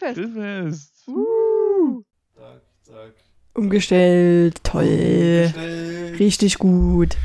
[0.00, 0.34] Grillfest.
[0.34, 1.08] Grillfest.
[1.08, 2.02] Uh.
[2.34, 3.14] Zack, zack.
[3.54, 4.84] Umgestellt, toll.
[4.84, 6.18] Umgestellt.
[6.18, 7.16] Richtig gut.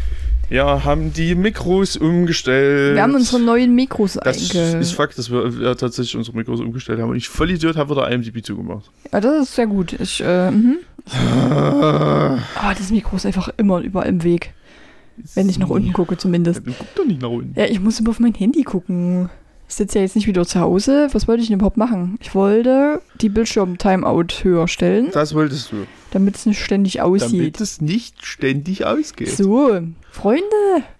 [0.49, 2.95] Ja, haben die Mikros umgestellt.
[2.95, 4.79] Wir haben unsere neuen Mikros Das einge...
[4.79, 7.09] ist Fakt, dass wir ja, tatsächlich unsere Mikros umgestellt haben.
[7.09, 8.91] Und ich voll Idiot habe wieder IMDb zugemacht.
[9.11, 9.93] Ja, das ist sehr gut.
[9.93, 10.77] Ich, äh, mhm.
[11.11, 12.39] Ah.
[12.77, 14.53] Das Mikro ist einfach immer überall im Weg.
[15.33, 16.59] Wenn ich nach unten gucke zumindest.
[16.65, 17.57] Du guckst doch nicht nach unten.
[17.57, 19.29] Ja, ich muss immer auf mein Handy gucken.
[19.75, 21.09] Ich sitze ja jetzt nicht wieder zu Hause.
[21.11, 22.17] Was wollte ich denn überhaupt machen?
[22.21, 25.85] Ich wollte die Bildschirm-Timeout höher stellen, Das wolltest du.
[26.11, 27.59] damit es nicht ständig Damit aussieht.
[27.59, 29.31] es nicht ständig ausgeht.
[29.35, 29.77] So,
[30.11, 30.45] Freunde.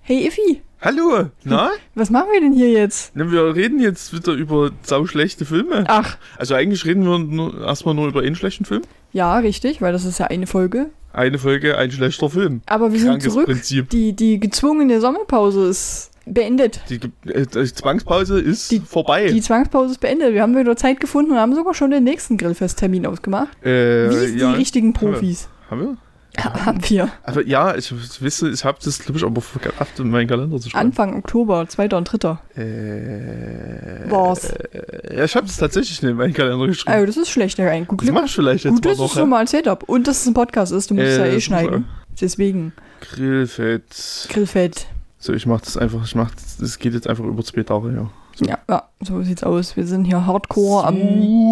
[0.01, 1.69] Hey Iffi, Hallo, na?
[1.93, 3.13] was machen wir denn hier jetzt?
[3.15, 5.85] Na, Wir reden jetzt wieder über sauschlechte Filme.
[5.87, 8.81] Ach, Also eigentlich reden wir nur, erstmal nur über einen schlechten Film.
[9.13, 10.87] ja, richtig, weil das ist ja eine Folge.
[11.13, 12.59] Eine Folge, ein schlechter Film.
[12.65, 13.45] Aber wir sind Krankes zurück.
[13.45, 13.89] Prinzip.
[13.91, 16.81] Die, die gezwungene Sommerpause ist beendet.
[16.89, 19.27] Die, äh, die Zwangspause ist Die- vorbei.
[19.31, 20.33] Die Zwangspause ist beendet.
[20.33, 23.49] Wir haben wieder Zeit gefunden und haben sogar schon den nächsten Grillfesttermin ausgemacht.
[23.65, 24.51] äh, Wie ja.
[24.51, 25.47] die richtigen Profis.
[25.69, 25.97] Haben wir?
[26.37, 27.07] Haben wir.
[27.23, 30.69] Aber ja, ich wisse, ich habe das, glaube ich, aber vergessen, in meinen Kalender zu
[30.69, 30.87] schreiben.
[30.87, 31.95] Anfang Oktober, 2.
[31.95, 32.37] und 3.
[32.55, 34.49] Äh, War's.
[34.49, 36.91] äh, ja, ich habe es tatsächlich in meinen Kalender geschrieben.
[36.93, 37.79] Also, das ist schlecht, ja.
[37.85, 39.05] Gut, das mach ich vielleicht jetzt gut mal dass noch.
[39.05, 39.85] ich schon mal erzählt habe.
[39.85, 40.89] Und dass es ein Podcast ist.
[40.89, 41.85] Du musst es ja Äh, eh das schneiden.
[42.19, 42.73] Deswegen.
[42.99, 44.27] Grillfett.
[44.29, 44.87] Grillfett.
[45.25, 47.91] So, ich mach das einfach, ich mach das, das geht jetzt einfach über zwei Tage,
[47.95, 48.11] ja.
[48.35, 48.45] So.
[48.45, 49.75] Ja, ja, so sieht's aus.
[49.75, 50.97] Wir sind hier hardcore am.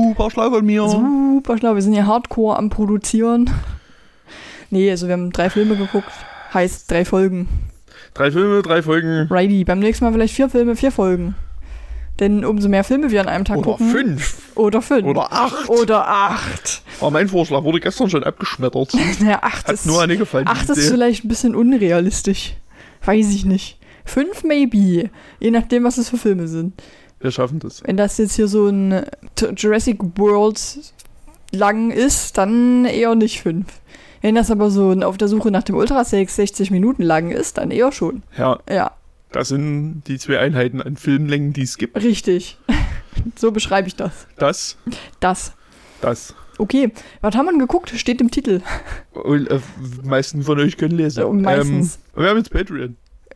[0.09, 0.87] Super schlau von mir.
[0.87, 1.73] Super schlau.
[1.73, 3.49] Wir sind hier hardcore am Produzieren.
[4.69, 6.11] Nee, also wir haben drei Filme geguckt.
[6.53, 7.47] Heißt drei Folgen.
[8.13, 9.27] Drei Filme, drei Folgen.
[9.31, 9.63] Righty.
[9.63, 11.33] Beim nächsten Mal vielleicht vier Filme, vier Folgen.
[12.19, 13.89] Denn umso mehr Filme wir an einem Tag Oder gucken.
[13.89, 14.37] fünf.
[14.53, 15.07] Oder fünf.
[15.07, 15.67] Oder acht.
[15.67, 16.83] Oder acht.
[17.01, 18.93] Aber mein Vorschlag wurde gestern schon abgeschmettert.
[19.19, 19.87] Naja, acht Hat ist.
[19.87, 20.47] nur eine gefallen.
[20.47, 22.53] Acht ist vielleicht ein bisschen unrealistisch.
[23.05, 23.79] Weiß ich nicht.
[24.05, 25.09] Fünf maybe.
[25.39, 26.81] Je nachdem, was es für Filme sind.
[27.19, 27.81] Wir schaffen das.
[27.83, 29.05] Wenn das jetzt hier so ein
[29.55, 30.59] Jurassic World
[31.51, 33.67] lang ist, dann eher nicht fünf.
[34.21, 37.57] Wenn das aber so ein auf der Suche nach dem Ultrasex 60 Minuten lang ist,
[37.57, 38.23] dann eher schon.
[38.37, 38.91] Ja, Ja,
[39.31, 41.95] das sind die zwei Einheiten an Filmlängen, die es gibt.
[42.01, 42.57] richtig.
[43.35, 44.27] so beschreibe ich das.
[44.37, 44.77] Das,
[45.19, 45.53] Das.
[46.01, 46.35] das.
[46.57, 46.91] Okay,
[47.21, 47.89] was haben wir denn geguckt?
[47.95, 48.61] Steht im Titel.
[49.13, 49.59] Und, äh,
[50.03, 51.23] meisten von euch können lesen.
[51.23, 51.99] Oh, meistens.
[52.15, 52.95] Ähm, wir haben jetzt Patreon.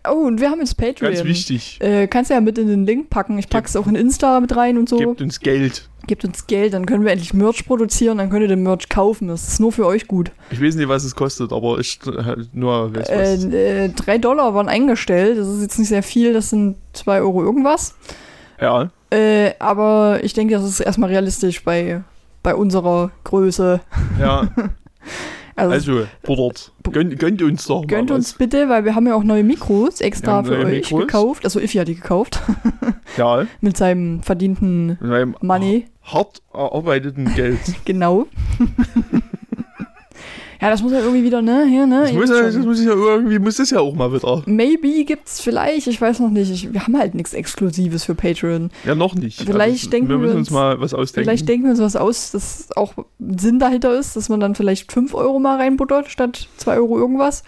[0.09, 1.13] Oh, und wir haben jetzt Patreon.
[1.13, 1.79] Ganz wichtig.
[1.81, 3.37] Äh, kannst du ja mit in den Link packen.
[3.39, 4.97] Ich pack's auch in Insta mit rein und so.
[4.97, 5.89] Gebt uns Geld.
[6.05, 9.27] Gebt uns Geld, dann können wir endlich Merch produzieren, dann könnt ihr den Merch kaufen.
[9.27, 10.31] Das ist nur für euch gut.
[10.51, 13.43] Ich weiß nicht, was es kostet, aber ich äh, nur weiß Äh, was.
[13.45, 15.37] äh, drei Dollar waren eingestellt.
[15.37, 17.95] Das ist jetzt nicht sehr viel, das sind zwei Euro irgendwas.
[18.61, 22.03] Ja, Äh, aber ich denke, das ist erstmal realistisch bei,
[22.47, 23.81] bei unserer Größe.
[24.21, 24.47] ja.
[25.59, 28.17] Also, Also, Buddert, gönnt, gönnt uns doch mal gönnt was.
[28.17, 31.01] uns bitte, weil wir haben ja auch neue Mikros extra für euch Mikros.
[31.01, 31.45] gekauft.
[31.45, 32.39] Also Iffi hat die gekauft.
[33.17, 35.87] Ja, mit seinem verdienten mit Money.
[36.03, 37.57] hart erarbeiteten Geld.
[37.85, 38.27] Genau.
[40.61, 41.65] Ja, das muss ja irgendwie wieder, ne?
[41.67, 42.01] Hier, ne?
[42.03, 44.41] Das muss, ja, das muss ja irgendwie, muss das ja auch mal wieder.
[44.45, 46.49] Maybe gibt's vielleicht, ich weiß noch nicht.
[46.51, 48.71] Ich, wir haben halt nichts Exklusives für Patreon.
[48.85, 49.41] Ja, noch nicht.
[49.41, 51.29] Vielleicht denken wir wir müssen uns uns- mal was ausdenken.
[51.29, 54.91] Vielleicht denken wir uns was aus, dass auch Sinn dahinter ist, dass man dann vielleicht
[54.91, 57.43] 5 Euro mal reinbuttert, statt 2 Euro irgendwas.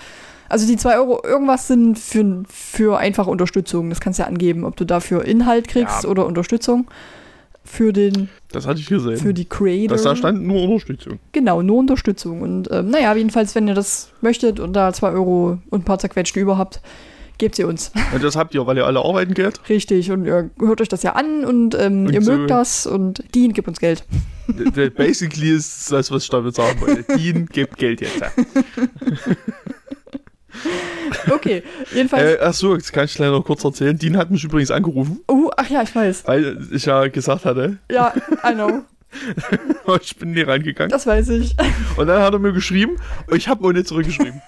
[0.47, 3.89] Also die 2 Euro irgendwas sind für, für einfache Unterstützung.
[3.89, 6.09] Das kannst du ja angeben, ob du dafür Inhalt kriegst Ja.
[6.09, 6.87] oder Unterstützung.
[7.72, 9.18] Für den, das hatte ich gesehen.
[9.18, 9.90] für die Creator.
[9.96, 11.19] dass da stand nur Unterstützung.
[11.34, 12.41] Genau, nur Unterstützung.
[12.41, 16.00] Und ähm, naja, jedenfalls, wenn ihr das möchtet und da 2 Euro und ein paar
[16.00, 16.81] zerquetschte über habt,
[17.38, 17.91] gebt sie uns.
[18.13, 19.62] Und das habt ihr, weil ihr alle arbeiten geht.
[19.69, 20.09] Richtig.
[20.12, 23.24] Und ihr hört euch das ja an und, ähm, Und ihr so- mögt das und
[23.35, 24.03] Dean gibt uns Geld.
[24.97, 27.03] Basically ist das, was ich damit sagen wollte.
[27.18, 28.19] Dean gibt Geld jetzt.
[31.31, 32.35] Okay, jedenfalls.
[32.35, 33.97] Äh, ach so, jetzt kann ich leider noch kurz erzählen.
[33.97, 36.24] Dean hat mich übrigens angerufen, oh, ach ja, ich weiß.
[36.27, 38.13] weil ich ja gesagt hatte, Ja,
[38.47, 38.83] I know.
[40.01, 40.91] ich bin nie reingegangen.
[40.91, 41.56] Das weiß ich.
[41.97, 42.97] Und dann hat er mir geschrieben,
[43.27, 44.41] und ich habe ohne zurückgeschrieben.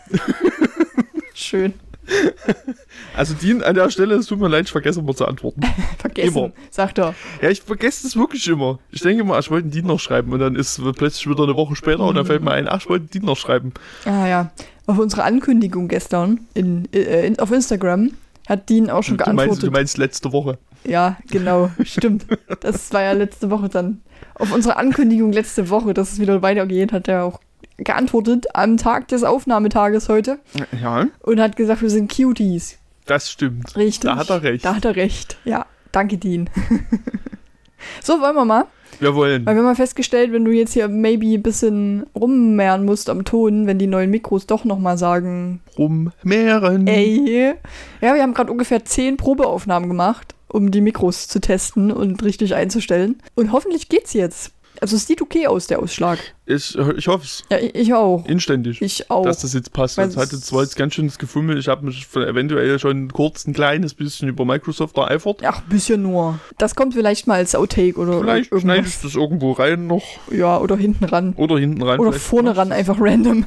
[1.34, 1.74] Schön.
[3.16, 5.62] Also Dean, an der Stelle, es tut mir leid, ich vergesse immer zu antworten.
[5.98, 6.52] Vergessen, Immer.
[6.70, 7.14] sagt er.
[7.42, 8.80] Ja, ich vergesse das wirklich immer.
[8.90, 11.44] Ich denke immer, ach, ich wollte einen Dean noch schreiben und dann ist plötzlich wieder
[11.44, 13.74] eine Woche später und dann fällt mir ein, ach, ich wollte Dean noch schreiben.
[14.06, 14.52] Ah ja.
[14.88, 18.12] Auf unsere Ankündigung gestern in, äh, in, auf Instagram
[18.48, 19.64] hat Dean auch schon Du meinst, geantwortet.
[19.68, 20.58] du meinst letzte Woche.
[20.84, 22.26] Ja, genau, stimmt.
[22.62, 24.02] Das war ja letzte Woche dann.
[24.36, 27.40] Auf unsere Ankündigung letzte Woche, dass es wieder weitergeht, hat er auch
[27.84, 30.40] geantwortet am Tag des Aufnahmetages heute
[30.82, 32.78] Ja, und hat gesagt, wir sind Cuties.
[33.06, 33.76] das stimmt.
[33.76, 34.10] Richtig.
[34.10, 34.64] Da hat er recht.
[34.66, 35.38] Da hat er recht.
[35.46, 36.50] Ja, danke, Dean.
[38.04, 38.66] so, wollen wir mal.
[39.00, 39.46] Wir wollen.
[39.46, 43.26] Weil wir haben mal festgestellt, wenn du jetzt hier maybe ein bisschen rummehren musst am
[43.26, 46.86] Ton, wenn die neuen Mikros doch nochmal sagen, Rummeeren.
[46.88, 47.54] ey.
[48.02, 52.54] Ja, wir haben gerade ungefähr zehn Probeaufnahmen gemacht, um die Mikros zu testen und richtig
[52.54, 53.18] einzustellen.
[53.34, 54.52] Und hoffentlich geht's jetzt.
[54.82, 56.18] Also es sieht okay aus, der Ausschlag.
[56.48, 57.44] Ich, ich hoffe es.
[57.52, 58.26] Ja, ich, ich auch.
[58.26, 58.82] Inständig.
[58.82, 59.24] Ich auch.
[59.24, 59.98] Dass das jetzt passt.
[59.98, 61.58] Weil Das hatte es- zwar jetzt ganz schön das Gefummel.
[61.60, 65.42] Ich habe mich von- eventuell schon kurz ein kleines bisschen über Microsoft ereifert.
[65.46, 66.40] Ach, ein bisschen nur.
[66.58, 70.04] Das kommt vielleicht mal als Outtake oder Vielleicht schneide ich das irgendwo rein noch.
[70.32, 71.34] Ja, oder hinten ran.
[71.38, 72.00] Oder hinten rein.
[72.00, 73.46] Oder vorne ran, einfach random.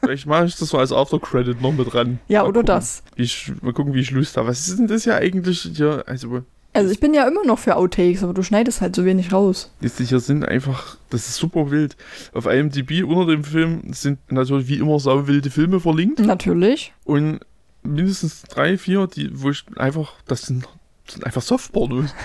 [0.00, 2.18] Vielleicht mache ich das so als After-Credit noch mit ran.
[2.26, 3.02] Ja, Mal oder gucken, das.
[3.14, 4.48] Ich, mal gucken, wie ich Lust habe.
[4.48, 6.02] Was ist denn das ja eigentlich hier?
[6.08, 6.42] Also,
[6.74, 9.70] Also ich bin ja immer noch für Outtakes, aber du schneidest halt so wenig raus.
[9.80, 11.96] ist hier sind einfach, das ist super wild.
[12.32, 16.20] Auf IMDb unter dem Film sind natürlich wie immer sau wilde Filme verlinkt.
[16.20, 16.94] Natürlich.
[17.04, 17.40] Und
[17.82, 20.64] mindestens drei, vier, die, wo ich einfach, das sind,
[21.04, 22.14] das sind einfach Softpornos.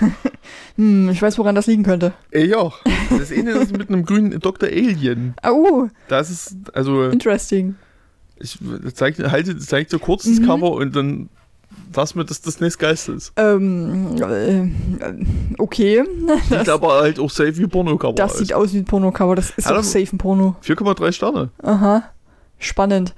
[0.76, 2.14] Hm, ich weiß, woran das liegen könnte.
[2.30, 2.72] Ey, ja.
[3.10, 4.68] Das eine ist mit einem grünen Dr.
[4.68, 5.34] Alien.
[5.42, 7.74] Au, Das ist, also, interesting.
[8.38, 8.58] ich
[8.94, 10.46] zeig, halte, zeig dir kurz das Mhm.
[10.46, 11.28] Cover und dann
[11.94, 13.32] lass mir, dass das nächste Geist ist.
[13.36, 16.02] Ähm, äh, okay.
[16.48, 18.38] Sieht aber halt auch safe wie Porno-Cover Das aus.
[18.38, 19.34] sieht aus wie ein Pornocover.
[19.36, 19.78] Das ist Hallo?
[19.78, 20.56] doch safe ein Porno.
[20.64, 21.50] 4,3 Sterne.
[21.62, 22.04] Aha.
[22.60, 23.14] Spannend.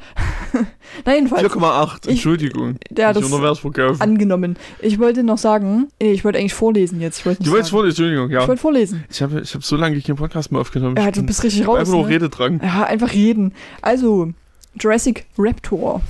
[1.06, 2.76] Na jedenfalls, 4,8, Ich- Entschuldigung.
[2.94, 4.56] ja, ich das angenommen.
[4.81, 7.20] Ich wollte noch sagen, nee, ich wollte eigentlich vorlesen jetzt.
[7.20, 7.81] Ich wollte Du wolltest sagen.
[7.81, 8.47] vor, Entschuldigung, Ich ja.
[8.47, 9.05] wollte vorlesen.
[9.11, 10.97] Ich habe ich hab so lange keinen Podcast mehr aufgenommen.
[10.99, 11.79] Ja, Ich du bist richtig raus.
[11.79, 12.08] einfach nur Ne?
[12.11, 12.61] Rededrang.
[12.62, 13.55] Ja, einfach reden.
[13.81, 14.29] Also,
[14.79, 16.02] Jurassic Raptor.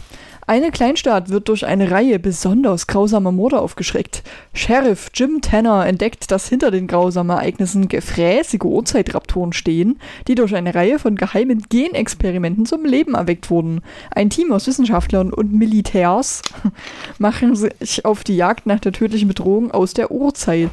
[0.51, 4.25] Eine Kleinstadt wird durch eine Reihe besonders grausamer Morde aufgeschreckt.
[4.53, 10.75] Sheriff Jim Tanner entdeckt, dass hinter den grausamen Ereignissen gefräßige Urzeitraptoren stehen, die durch eine
[10.75, 13.83] Reihe von geheimen Genexperimenten zum Leben erweckt wurden.
[14.11, 16.43] Ein Team aus Wissenschaftlern und Militärs
[17.21, 20.71] machen sich auf die Jagd nach der tödlichen Bedrohung aus der Urzeit.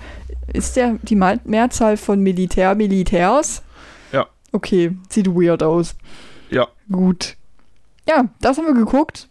[0.52, 3.62] Ist der die Mehrzahl von Militär Militärs?
[4.12, 4.26] Ja.
[4.52, 5.94] Okay, sieht weird aus.
[6.50, 6.68] Ja.
[6.92, 7.36] Gut.
[8.10, 9.30] Ja, das haben wir geguckt.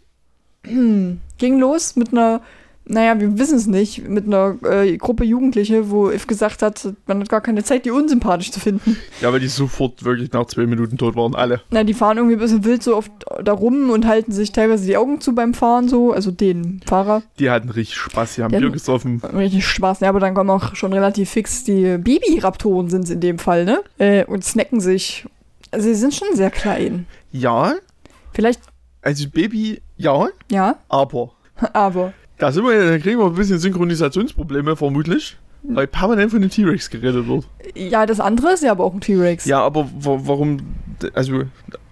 [1.37, 2.41] Ging los mit einer,
[2.85, 7.19] naja, wir wissen es nicht, mit einer äh, Gruppe Jugendliche, wo If gesagt hat, man
[7.19, 8.97] hat gar keine Zeit, die unsympathisch zu finden.
[9.21, 11.61] Ja, weil die sofort wirklich nach zwei Minuten tot waren, alle.
[11.71, 13.11] Na, die fahren irgendwie ein bisschen wild so oft
[13.43, 17.23] da rum und halten sich teilweise die Augen zu beim Fahren so, also den Fahrer.
[17.39, 19.21] Die hatten richtig Spaß, die haben Die Bier gesoffen.
[19.35, 20.01] Richtig Spaß.
[20.01, 23.65] Ja, aber dann kommen auch schon relativ fix die Baby-Raptoren sind es in dem Fall,
[23.65, 23.81] ne?
[23.97, 25.25] Äh, und snacken sich.
[25.71, 27.07] Also sie sind schon sehr klein.
[27.31, 27.73] Ja,
[28.37, 28.61] Vielleicht,
[29.01, 31.31] also Baby, ja, ja, aber
[31.73, 32.13] aber.
[32.37, 36.89] da sind wir, da kriegen wir ein bisschen Synchronisationsprobleme vermutlich, weil permanent von den T-Rex
[36.89, 37.47] geredet wird.
[37.75, 39.45] Ja, das andere ist ja aber auch ein T-Rex.
[39.45, 40.59] Ja, aber wa warum,
[41.13, 41.43] also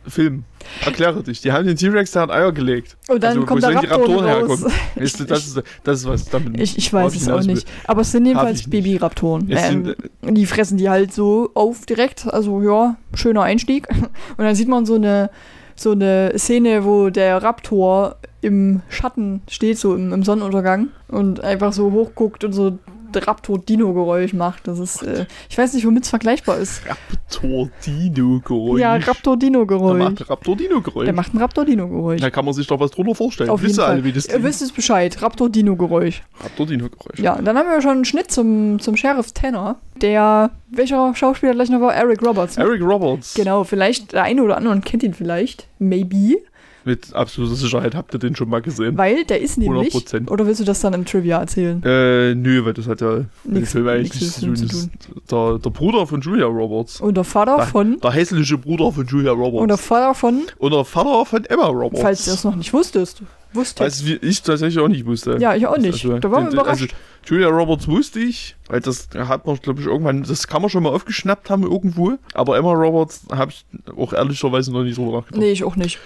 [0.07, 0.43] Film,
[0.85, 1.41] erkläre dich.
[1.41, 2.95] Die haben den T-Rex, der hat Eier gelegt.
[3.07, 4.61] Und dann also, wo kommt der sollen die Raptor Raptoren raus.
[4.61, 4.79] herkommen?
[4.95, 6.61] Weißt du, das, ist, das ist was damit.
[6.61, 7.67] Ich, ich weiß es auch nicht.
[7.85, 8.69] Aber es sind jedenfalls.
[8.69, 9.47] Baby-Raptoren.
[9.49, 12.31] Ähm, sind, die fressen die halt so auf direkt.
[12.31, 13.87] Also ja, schöner Einstieg.
[14.37, 15.31] Und dann sieht man so eine,
[15.75, 21.73] so eine Szene, wo der Raptor im Schatten steht, so im, im Sonnenuntergang und einfach
[21.73, 22.77] so hochguckt und so
[23.15, 24.67] Raptor-Dino-Geräusch macht.
[24.67, 26.81] Das ist, äh, ich weiß nicht, womit es vergleichbar ist.
[26.87, 28.79] Raptor-Dino-Geräusch.
[28.79, 29.99] Ja, Der Raptor-Dino-Geräusch.
[29.99, 31.05] macht Raptor-Dino-Geräusch.
[31.05, 32.21] Der macht ein Raptor-Dino-Geräusch.
[32.21, 33.49] Da kann man sich doch was drunter vorstellen.
[33.49, 33.91] Auf Wisst ihr Fall.
[33.93, 35.21] alle, wie das Ihr wisst es Bescheid.
[35.21, 36.23] Raptor-Dino-Geräusch.
[36.43, 37.19] Raptor-Dino-Geräusch.
[37.19, 41.69] Ja, dann haben wir schon einen Schnitt zum, zum Sheriff Tanner, der, welcher Schauspieler gleich
[41.69, 41.93] noch war?
[41.95, 42.57] Eric Roberts.
[42.57, 42.63] ne?
[42.63, 43.33] Eric Roberts.
[43.33, 45.67] Genau, vielleicht der eine oder andere kennt ihn vielleicht.
[45.79, 46.37] Maybe.
[46.85, 48.95] Mit absoluter Sicherheit habt ihr den schon mal gesehen.
[48.97, 49.93] Weil der ist nämlich.
[49.93, 50.29] 100%.
[50.29, 51.81] Oder willst du das dann im Trivia erzählen?
[51.83, 54.53] Äh, nö, weil das hat ja mit dem Film eigentlich nichts zu tun.
[54.53, 54.89] Das ist
[55.31, 57.01] der, der Bruder von Julia Roberts.
[57.01, 57.99] Und der Vater Da- von.
[57.99, 59.61] Der hässliche Bruder von Julia Roberts.
[59.63, 62.01] Und der Vater von, Und der Vater von Emma Roberts.
[62.01, 63.23] falls ihr es noch nicht wusstest.
[63.53, 63.87] Wusstet.
[63.87, 65.37] Was wie ich tatsächlich auch nicht wusste.
[65.39, 65.93] ja, ich auch nicht.
[65.93, 66.81] Also, da wir den- überrascht.
[66.81, 66.85] also,
[67.27, 70.83] Julia Roberts wusste ich, weil das hat man, glaube ich, irgendwann, das kann man schon
[70.83, 72.17] mal aufgeschnappt haben irgendwo.
[72.33, 73.65] Aber Emma Roberts habe ich
[73.97, 75.39] auch ehrlicherweise noch nicht drüber nachgedacht.
[75.39, 75.99] nee, ich auch nicht.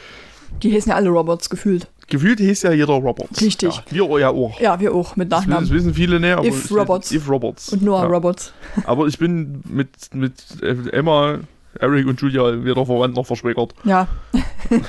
[0.64, 1.88] Die heißen ja alle Roberts gefühlt.
[2.08, 3.40] Gefühlt hieß ja jeder Roberts.
[3.42, 3.84] Richtig.
[3.92, 4.60] Ja, wir ja auch.
[4.60, 5.70] Ja, wir auch mit Das, wissen- das Nachnamen.
[5.78, 6.44] wissen viele näher.
[6.44, 7.12] If Roberts.
[7.12, 7.70] If Roberts.
[7.70, 8.08] Und Noah ja.
[8.08, 8.52] Roberts.
[8.86, 11.38] Aber ich bin mit, mit äh, Emma,
[11.80, 13.76] Eric und Julia weder verwandt noch verschwägert.
[13.84, 14.08] Ja.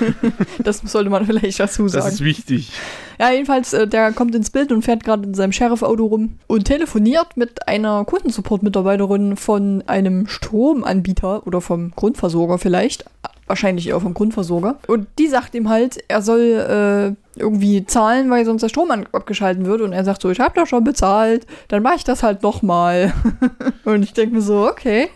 [0.64, 2.08] das sollte man vielleicht dazu Das sagen.
[2.08, 2.72] ist wichtig.
[3.18, 6.64] Ja, jedenfalls, äh, der kommt ins Bild und fährt gerade in seinem Sheriff-Auto rum und
[6.64, 13.04] telefoniert mit einer Kundensupport-Mitarbeiterin von einem Stromanbieter oder vom Grundversorger vielleicht.
[13.50, 14.78] Wahrscheinlich eher vom Grundversorger.
[14.86, 19.66] Und die sagt ihm halt, er soll äh, irgendwie zahlen, weil sonst der Strom abgeschalten
[19.66, 19.80] wird.
[19.80, 23.12] Und er sagt so, ich habe doch schon bezahlt, dann mache ich das halt nochmal.
[23.84, 25.08] und ich denke mir so, okay,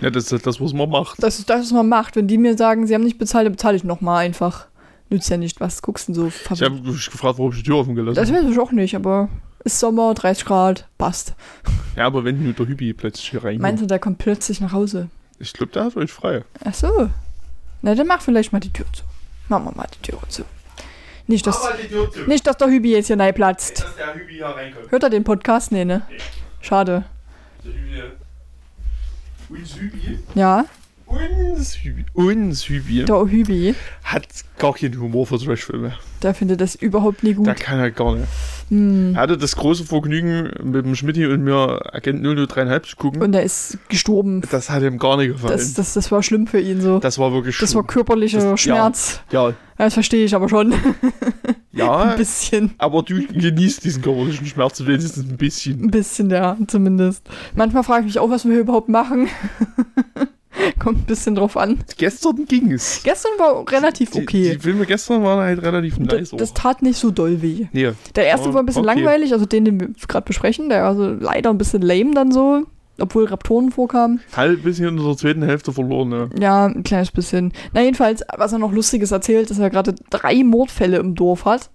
[0.00, 1.20] Ja, das ist das, was man macht.
[1.20, 2.14] das ist das, was man macht.
[2.14, 4.66] Wenn die mir sagen, sie haben nicht bezahlt, dann bezahle ich nochmal einfach.
[5.08, 6.54] Nützt ja nicht, was guckst du denn so?
[6.54, 8.44] Ich habe mich gefragt, warum ich die Tür offen gelassen Das habe.
[8.44, 9.28] weiß ich auch nicht, aber
[9.64, 11.34] ist Sommer, 30 Grad, passt.
[11.96, 13.62] Ja, aber wenn nur der Hübi plötzlich hier reinkommt.
[13.62, 15.08] Meinst du, der kommt plötzlich nach Hause?
[15.40, 16.44] Ich glaube, der hat euch frei.
[16.64, 17.08] Ach so.
[17.82, 19.04] Na, dann mach vielleicht mal die Tür zu.
[19.48, 20.44] Machen wir mal die Tür zu.
[21.26, 21.60] Nicht, dass,
[22.26, 23.84] nicht, dass der Hübi jetzt hier rein platzt.
[23.84, 24.54] Dass Hübi hier.
[24.88, 25.70] Hört er den Podcast?
[25.72, 26.02] Nee, ne?
[26.60, 27.04] Schade.
[27.64, 27.72] Der
[29.48, 30.18] Hübi, Sübi.
[30.34, 30.64] Ja,
[31.10, 32.04] Und Sübi.
[32.14, 33.04] Und Sübi.
[33.04, 33.74] der Hübi,
[34.04, 34.26] Hat
[34.58, 35.94] gar keinen Humor für Trashfilme.
[36.22, 37.46] der findet das überhaupt nie gut.
[37.48, 38.28] Der kann er gar nicht.
[38.68, 39.14] Hm.
[39.16, 43.22] Er hatte das große Vergnügen, mit dem Schmidti und mir Agent 003,5 zu gucken.
[43.22, 44.42] Und er ist gestorben.
[44.52, 45.52] das hat ihm gar nicht gefallen.
[45.52, 47.02] Das, Das, das, das war schlimm für ihn so.
[47.02, 47.86] war wirklich Das war schlimm.
[47.88, 48.56] körperlicher Das- ja.
[48.56, 49.20] Schmerz.
[49.32, 50.72] Ja, Das verstehe ich aber schon.
[51.72, 52.72] ja, Ein bisschen.
[52.78, 55.82] aber du genießt diesen körperlichen Schmerz wenigstens ein bisschen.
[55.86, 57.28] Ein bisschen, ja, zumindest.
[57.56, 59.26] Manchmal frage ich mich auch, was wir hier überhaupt machen.
[60.78, 61.78] Kommt ein bisschen drauf an.
[61.96, 63.02] Gestern ging es.
[63.02, 64.52] Gestern war relativ Die, okay.
[64.54, 66.30] die Filme gestern waren halt relativ nice.
[66.30, 67.66] das, das tat nicht so doll weh.
[67.72, 68.94] nee, Der erste war ein bisschen okay.
[68.94, 70.68] langweilig, also den, den wir gerade besprechen.
[70.68, 72.64] Der war also leider ein bisschen lame dann so,
[72.98, 74.20] obwohl Raptoren vorkamen.
[74.36, 76.12] halt ein bisschen in der zweiten Hälfte verloren.
[76.12, 76.28] Ja.
[76.40, 77.52] Ja, ein kleines bisschen.
[77.72, 81.70] Na, jedenfalls, was er noch Lustiges erzählt, dass er gerade drei Mordfälle im Dorf hat.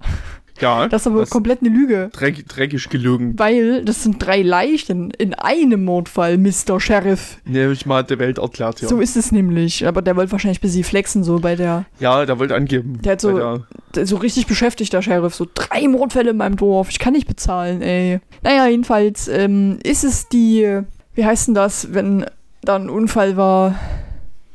[0.61, 2.09] Ja Das ist aber das komplett eine Lüge.
[2.13, 3.37] dreck, dreckig gelogen.
[3.37, 6.79] Weil das sind drei Leichen in einem Mordfall, Mr.
[6.79, 7.37] Sheriff.
[7.45, 8.87] Nämlich mal der Welt erklärt, ja.
[8.87, 9.85] So ist es nämlich.
[9.87, 11.85] Aber der wollte wahrscheinlich ein bisschen flexen, so bei der.
[11.99, 12.99] ja, der wollte angeben.
[13.03, 13.63] Der hat so-
[13.95, 15.35] der- so richtig beschäftigt, der Sheriff.
[15.35, 16.89] So drei Mordfälle in meinem Dorf.
[16.89, 18.19] Ich kann nicht bezahlen, ey.
[18.43, 20.81] Naja, jedenfalls ähm, ist es die.
[21.15, 22.25] Wie heißt denn das, wenn
[22.61, 23.75] da ein Unfall war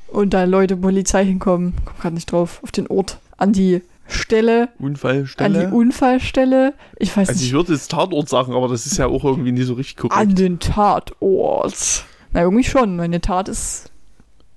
[0.09, 1.75] und da Leute Polizei hinkommen?
[1.85, 2.61] Komm gerade nicht drauf.
[2.63, 3.19] Auf den Ort.
[3.39, 3.81] An die
[4.11, 4.69] Stelle.
[4.79, 5.67] An Unfallstelle.
[5.67, 6.75] die Unfallstelle.
[6.99, 7.53] Ich weiß also ich nicht.
[7.55, 10.17] würde jetzt Tatort sagen, aber das ist ja auch irgendwie nie so richtig korrekt.
[10.21, 12.05] An den Tatort.
[12.33, 12.97] Na, irgendwie schon.
[12.97, 13.91] Meine Tat ist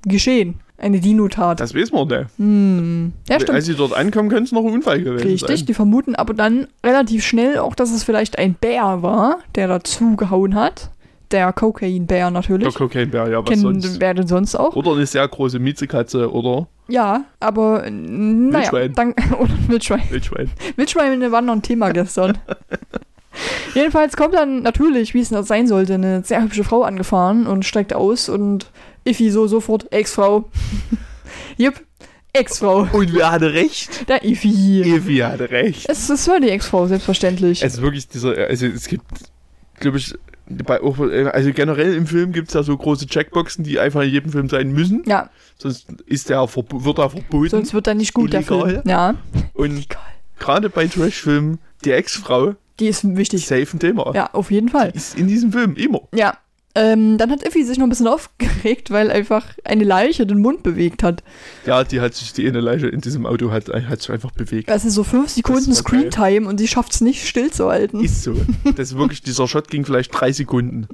[0.05, 0.60] geschehen.
[0.77, 1.60] Eine Dino-Tat.
[1.60, 2.25] Das weiß man nicht.
[2.38, 3.13] Hm.
[3.29, 3.51] Ja, stimmt.
[3.51, 5.65] Als sie dort ankommen, könnte es noch ein Unfall gewesen Richtig, sein.
[5.65, 10.15] die vermuten aber dann relativ schnell auch, dass es vielleicht ein Bär war, der dazu
[10.17, 10.89] gehauen hat.
[11.33, 12.73] Der Cocaine-Bär Der natürlich.
[12.75, 13.99] Cocaine-Bär, ja, was Kennen sonst.
[13.99, 14.75] wer denn sonst auch?
[14.75, 18.93] Oder eine sehr große Miezekatze oder Ja, aber naja, Wildschwein.
[18.93, 20.03] dann, oder Wildschwein.
[20.09, 20.51] Wildschwein.
[20.75, 22.37] Wildschweine waren noch ein Thema gestern.
[23.73, 27.93] Jedenfalls kommt dann natürlich, wie es sein sollte, eine sehr hübsche Frau angefahren und steigt
[27.93, 28.71] aus und
[29.03, 30.49] Iffi so sofort, Ex-Frau.
[31.57, 31.81] Jupp,
[32.31, 32.87] Ex-Frau.
[32.93, 34.07] Und wer hatte recht?
[34.07, 34.81] Der Iffi.
[34.83, 35.89] Evi hatte recht.
[35.89, 37.63] Es, es war die Ex-Frau, selbstverständlich.
[37.63, 39.03] Es ist wirklich dieser, also es gibt,
[39.80, 40.13] glaube ich,
[40.46, 44.32] bei, also generell im Film gibt es ja so große Checkboxen, die einfach in jedem
[44.32, 45.03] Film sein müssen.
[45.06, 47.50] ja, Sonst ist der, wird er verboten.
[47.50, 48.70] sonst wird er nicht gut, der Illegal.
[48.70, 48.82] Film.
[48.86, 49.15] Ja,
[49.53, 49.88] Und
[50.39, 53.46] gerade bei Trash-Filmen, die Ex-Frau, Die ist wichtig.
[53.48, 54.12] safe ein Thema.
[54.13, 54.89] Ja, auf jeden Fall.
[54.94, 56.01] Ist in diesem Film immer.
[56.13, 56.38] Ja.
[56.75, 60.63] Ähm, dann hat Iffi sich noch ein bisschen aufgeregt, weil einfach eine Leiche den Mund
[60.63, 61.24] bewegt hat.
[61.68, 64.70] Ja, die hat sich, die eine Leiche in diesem Auto hat, hat sich einfach bewegt.
[64.70, 65.80] Also so fünf Sekunden Das.
[65.80, 68.03] Screentime und sie schafft es nicht stillzuhalten.
[68.03, 68.34] Ist so.
[68.75, 70.88] Das ist wirklich, dieser Shot ging vielleicht drei Sekunden.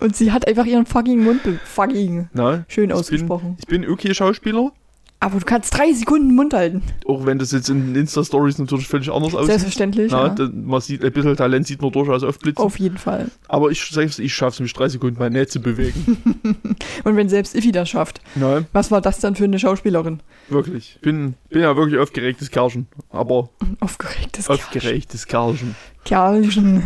[0.00, 3.56] Und sie hat einfach ihren fucking Mund be fucking Na, schön ich ausgesprochen.
[3.56, 4.72] Bin, ich bin okay Schauspieler,
[5.20, 6.82] Aber du kannst drei Sekunden den Mund halten.
[7.06, 9.48] auch wenn das jetzt in Insta-Stories natürlich völlig anders aussieht.
[9.48, 10.12] Selbstverständlich.
[10.12, 10.48] Na, ja.
[10.54, 12.64] man sieht, ein bisschen Talent sieht man durchaus aufblitzen.
[12.64, 13.28] Auf jeden Fall.
[13.48, 16.16] Aber ich selbst, ich schaff's mich drei Sekunden mal nicht zu bewegen.
[17.04, 20.20] Und wenn selbst Iffi das schafft, Nein, was war das dann für eine Schauspielerin?
[20.50, 20.98] wirklich.
[21.02, 22.86] Bin, bin ja wirklich aufgeregtes Kerlchen.
[23.10, 25.74] Aber Aufgeregtes aufgeregtes Kerlchen.
[26.04, 26.84] Kerlchen.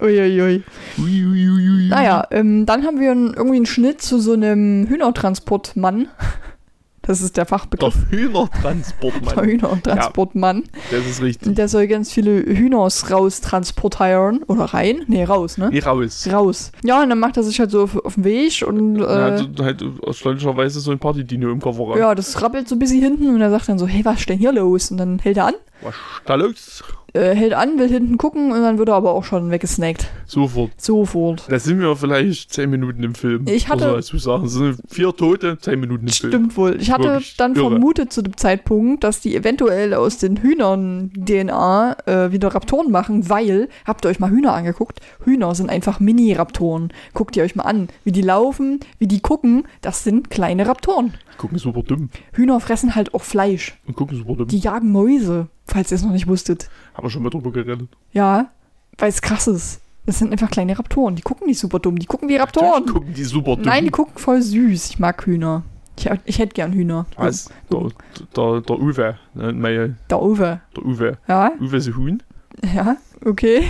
[0.00, 0.62] Uiuiui.
[0.98, 1.88] Ui, ui, ui, ui.
[1.88, 6.08] Naja, ähm, dann haben wir einen, irgendwie einen Schnitt zu so einem Hühnertransportmann.
[7.02, 7.96] Das ist der Der Fachbegriff.
[8.10, 9.44] Der Hühnertransportmann.
[9.44, 10.64] Hühnertransportmann.
[10.90, 11.56] Das ist richtig.
[11.56, 14.42] Der soll ganz viele Hühners raus transportieren.
[14.44, 15.02] Oder rein?
[15.08, 15.68] Nee, raus, ne?
[15.70, 16.28] Nee, raus.
[16.30, 16.72] Raus.
[16.84, 19.38] Ja, und dann macht er sich halt so auf, auf den Weg und Er äh,
[19.40, 21.98] hat halt erstaunlicherweise so ein Partydino im Kofferraum.
[21.98, 24.28] ja, das rappelt so ein bisschen hinten und er sagt dann so, hey, was ist
[24.28, 24.90] denn hier los?
[24.90, 26.84] Und dann hält er an, Was ist da los?
[27.14, 30.08] Äh, hält an, will hinten gucken und dann wird er aber auch schon weggesnackt.
[30.26, 30.70] Sofort.
[30.80, 31.44] Sofort.
[31.48, 33.44] Da sind wir vielleicht 10 Minuten im Film.
[33.48, 34.44] Ich hatte- man dazu sagen.
[34.46, 36.32] Es sind vier Tote, 10 Minuten im Film.
[36.32, 36.80] Stimmt wohl.
[36.80, 37.70] Ich hatte Wirklich dann irre.
[37.70, 43.28] vermutet zu dem Zeitpunkt, dass die eventuell aus den Hühnern DNA äh, wieder Raptoren machen,
[43.28, 45.00] weil, habt ihr euch mal Hühner angeguckt?
[45.24, 46.92] Hühner sind einfach Mini-Raptoren.
[47.14, 51.14] Guckt ihr euch mal an, wie die laufen, wie die gucken, das sind kleine Raptoren.
[51.38, 52.10] Gucken super dumm.
[52.32, 53.76] Hühner fressen halt auch Fleisch.
[53.86, 54.48] Und gucken super dumm.
[54.48, 56.68] Die jagen Mäuse, falls ihr es noch nicht wusstet.
[56.94, 57.88] Haben wir schon mal drüber geredet.
[58.12, 58.50] Ja,
[58.98, 59.80] weil es krass ist.
[60.04, 61.14] Das sind einfach kleine Raptoren.
[61.14, 61.96] Die gucken nicht super dumm.
[61.98, 62.68] Die gucken wie Raptoren.
[62.70, 63.64] Natürlich gucken die super dumm.
[63.64, 64.90] Nein, die gucken voll süß.
[64.90, 65.62] Ich mag Hühner.
[65.96, 67.06] Ich, ich hätte gern Hühner.
[67.16, 67.50] Was?
[67.70, 67.88] Der,
[68.34, 69.18] der, der Uwe.
[69.34, 70.60] Ne, mein, Da Uwe.
[70.76, 71.18] der Uwe.
[71.28, 72.22] Ja, Uwe ist ein Huhn.
[72.74, 73.64] ja, okay.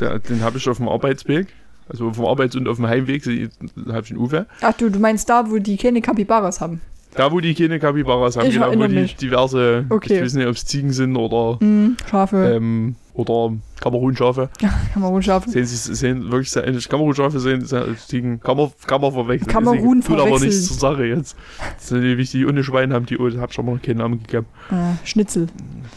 [0.00, 1.46] Der, den habe ich auf dem Arbeitsweg.
[1.88, 4.46] Also auf dem Arbeits- und auf dem Heimweg habe ich einen Uwe.
[4.60, 6.80] Ach du, du meinst da, wo die keine Kapibaras haben.
[7.14, 9.16] Da, wo die keine Kapibaras haben, Ich genau, wo die mich.
[9.16, 10.16] diverse, Okay.
[10.16, 12.54] ich weiß nicht, ob es Ziegen sind oder, Hm, Schafe.
[12.54, 14.48] ähm, oder Kamerunschafe.
[14.94, 15.50] Kamerun-Schafe.
[15.50, 16.88] Sehen, sie sehen wirklich sehr ähnlich.
[16.88, 18.38] Kamerunschafe sehen sehr Ziegen.
[18.40, 19.50] Kann man, kann man verwechseln.
[19.50, 21.36] Kamerun Tut aber nichts zur Sache jetzt.
[21.76, 24.46] Das sind die ohne Schweine haben die, oh, hab schon mal keinen Namen gegeben.
[24.70, 25.48] Äh, Schnitzel.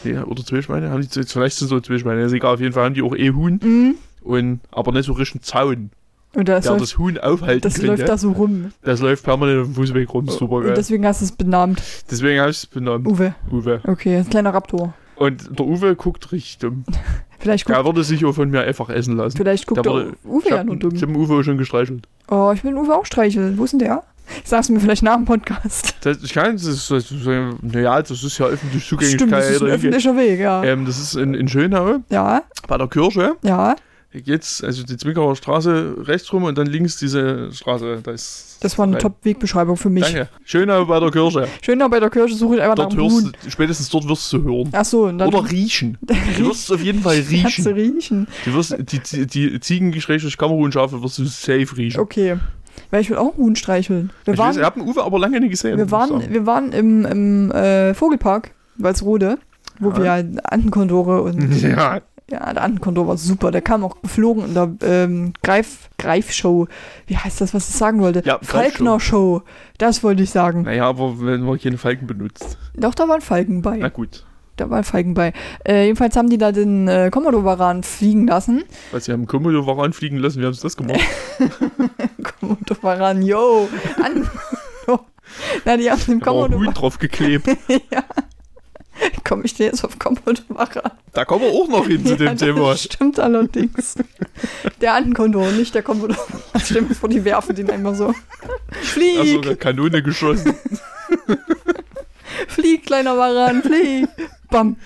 [0.03, 0.89] Nee, oder zwei Schweine?
[0.89, 2.21] Haben die, vielleicht sind so zwei Schweine.
[2.23, 3.59] Ist egal, auf jeden Fall haben die auch eh Huhn.
[3.61, 5.91] Hm, Und, aber nicht so richtig Zaun.
[6.33, 7.87] Und das, der läuft, das Huhn aufhalten das könnte.
[7.87, 8.71] läuft da so rum.
[8.83, 10.27] das läuft permanent auf dem Fußweg rum.
[10.29, 10.73] Super Und geil.
[10.75, 11.81] deswegen hast du es benannt.
[12.09, 13.05] Deswegen habe ich es benannt.
[13.07, 13.35] Uwe.
[13.51, 13.81] Uwe.
[13.85, 14.93] Okay, ein kleiner Raptor.
[15.15, 16.83] Und der Uwe guckt richtig dumm.
[17.39, 19.35] Vielleicht guckt, Er würde sich auch von mir einfach essen lassen.
[19.35, 20.91] vielleicht guckt Der der Uwe Ich ja habe nur dumm.
[20.91, 22.07] hab den Uwe auch schon gestreichelt.
[22.29, 23.57] Oh, ich will den Uwe auch streicheln.
[23.57, 24.03] Wo ist denn der?
[24.45, 25.95] Sag's mir vielleicht nach dem Podcast.
[26.01, 29.19] Das, ich kann, das ist, das ist, naja, das ist ja öffentlich Zugänglichkeit.
[29.19, 30.63] Stimmt, das ist ein öffentlicher Weg, ja.
[30.63, 33.35] ähm, das ist in, in Schönau, Ja, bei der Kirche.
[33.41, 33.75] ja.
[34.13, 38.01] Geht's, also die Zwickauer Straße rechts rum und dann links diese Straße.
[38.03, 38.97] Da ist, Das war eine.
[38.97, 40.03] Top-Wegbeschreibung für mich.
[40.03, 40.27] Danke.
[40.43, 41.47] Schönau bei der Kirche.
[41.61, 43.31] Schön da bei der Kirche suche ich einfach nach Dort dem hörst Huhn.
[43.47, 44.69] spätestens dort wirst du hören.
[44.73, 45.97] Ach so, und dann Oder riechen.
[46.37, 48.27] Du wirst auf jeden Fall Kannst du riechen.
[48.27, 48.27] riechen.
[48.43, 51.99] Du wirst die, die, die Ziegengeschräge Kamerun-Schafe wirst du safe riechen.
[52.01, 52.37] Okay.
[52.89, 54.11] Weil ich will auch einen Huhn streicheln.
[54.25, 55.77] Wir Ich weiß, waren, ich habe den Uwe aber lange nicht gesehen.
[55.77, 59.37] wir waren, wir waren im, im äh, Vogelpark, Walsrode,
[59.79, 60.17] wo Ja.
[60.17, 63.51] wir Antenkondore und Ja, ja, der Antenkondor war super.
[63.51, 66.67] Der kam auch geflogen in der ähm, Greif, Greifshow.
[67.07, 68.23] Wie heißt das, was ich sagen wollte?
[68.25, 69.43] Ja, Falkner-Show.
[69.77, 70.63] Das wollte ich sagen.
[70.63, 72.57] naja, aber wenn man keine Falken benutzt.
[72.75, 73.77] Doch, da waren Falken bei.
[73.77, 74.25] Na gut.
[74.55, 75.33] Da waren Falken bei.
[75.65, 78.63] Äh, jedenfalls haben die da den äh, Komodo-Varan fliegen lassen.
[78.91, 80.99] Weil sie haben Komodo Varan fliegen lassen, wie haben sie das gemacht?
[82.39, 83.67] Komodo-Varan, yo!
[84.03, 84.29] An
[85.65, 86.73] Na, die haben den war ein Huhn Komodo-Varan.
[86.73, 87.47] drauf geklebt.
[87.91, 88.03] ja.
[89.23, 90.91] Komm ich denn jetzt auf Komodo-Varan?
[91.13, 92.71] Da kommen wir auch noch hin zu dem ja, Thema.
[92.71, 93.95] Das stimmt allerdings.
[94.79, 96.41] Der Antenkondor, nicht der Komodo-Varan.
[96.63, 98.13] Stell mir vor, die werfen den einmal so.
[98.81, 99.19] Flieg!
[99.19, 100.55] Also eine Kanone geschossen.
[102.47, 104.07] Flieg, kleiner Varan, flieg!
[104.49, 104.77] Bam!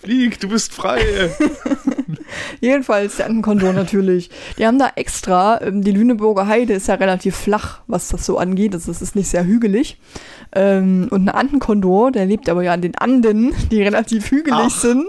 [0.00, 1.30] Flieg, du bist frei.
[2.60, 4.30] Jedenfalls der Antenkondor natürlich.
[4.58, 8.38] Die haben da extra, ähm, die Lüneburger Heide ist ja relativ flach, was das so
[8.38, 8.74] angeht.
[8.74, 9.98] Also es ist nicht sehr hügelig.
[10.54, 14.70] Ähm, und ein Antenkondor, der lebt aber ja an den Anden, die relativ hügelig Ach.
[14.70, 15.06] sind.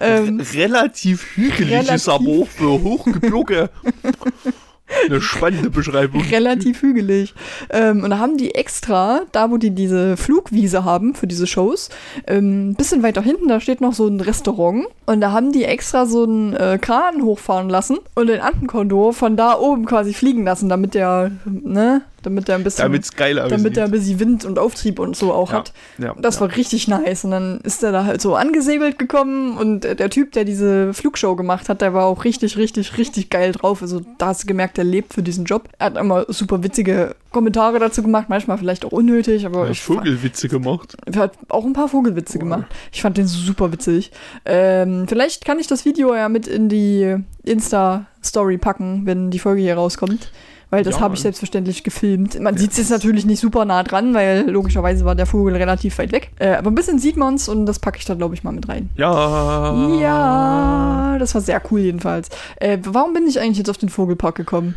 [0.00, 3.70] Ähm, relativ hügelig relativ- ist aber auch für Hochgebirge.
[5.04, 6.22] Eine spannende Beschreibung.
[6.30, 7.34] relativ hügelig.
[7.70, 11.88] Ähm, und da haben die extra, da wo die diese Flugwiese haben für diese Shows,
[12.26, 14.86] ähm, ein bisschen weiter hinten, da steht noch so ein Restaurant.
[15.06, 19.36] Und da haben die extra so einen äh, Kran hochfahren lassen und den Antenkondor von
[19.36, 23.38] da oben quasi fliegen lassen, damit der, ne, damit der ein bisschen, Damit es geil
[23.38, 23.52] aussieht.
[23.58, 25.72] damit der ein bisschen Wind und Auftrieb und so auch ja, hat.
[25.98, 26.40] ja, Das ja.
[26.42, 27.24] war richtig nice.
[27.24, 31.36] Und dann ist er da halt so angesegelt gekommen und der Typ, der diese Flugshow
[31.36, 33.82] gemacht hat, der war auch richtig, richtig, richtig geil drauf.
[33.82, 35.68] Also da hast du gemerkt, der lebt für diesen Job.
[35.78, 39.82] Er hat immer super witzige Kommentare dazu gemacht, manchmal vielleicht auch unnötig, aber Ja, ich
[39.82, 40.96] Vogelwitze gemacht.
[41.06, 42.66] er hat auch ein paar Vogelwitze gemacht.
[42.92, 44.12] Ich fand den super witzig.
[44.44, 49.62] Ähm, vielleicht kann ich das Video ja mit in die Insta-Story packen, wenn die Folge
[49.62, 50.30] hier rauskommt.
[50.74, 51.00] Weil das Ja.
[51.02, 52.40] habe ich selbstverständlich gefilmt.
[52.40, 55.98] Man sieht es jetzt natürlich nicht super nah dran, weil logischerweise war der Vogel relativ
[55.98, 56.32] weit weg.
[56.40, 58.50] Äh, aber ein bisschen sieht man es und das packe ich da, glaube ich, mal
[58.52, 58.90] mit rein.
[58.96, 59.72] Ja.
[60.00, 62.28] Ja, das war sehr cool jedenfalls.
[62.56, 64.74] Äh, warum bin ich eigentlich jetzt auf den Vogelpark gekommen?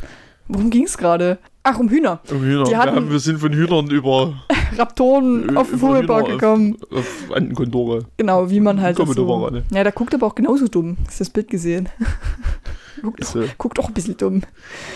[0.48, 1.40] Worum ging es gerade?
[1.64, 2.20] Ach, um Hühner.
[2.32, 2.64] Um Hühner.
[2.64, 4.34] Die wir, hatten- haben, wir sind von Hühnern über,
[4.78, 6.78] Raptoren auf den Vogelpark gekommen.
[6.92, 8.06] auf, auf Antenkondore.
[8.18, 9.04] Genau, wie man halt so...
[9.04, 9.64] Komodo-Varane.
[9.74, 10.96] Ja, der guckt aber auch genauso dumm.
[11.08, 11.90] Hast du das Bild gesehen?
[13.02, 14.42] guckt, Ist, auch, äh, guckt auch ein bisschen dumm.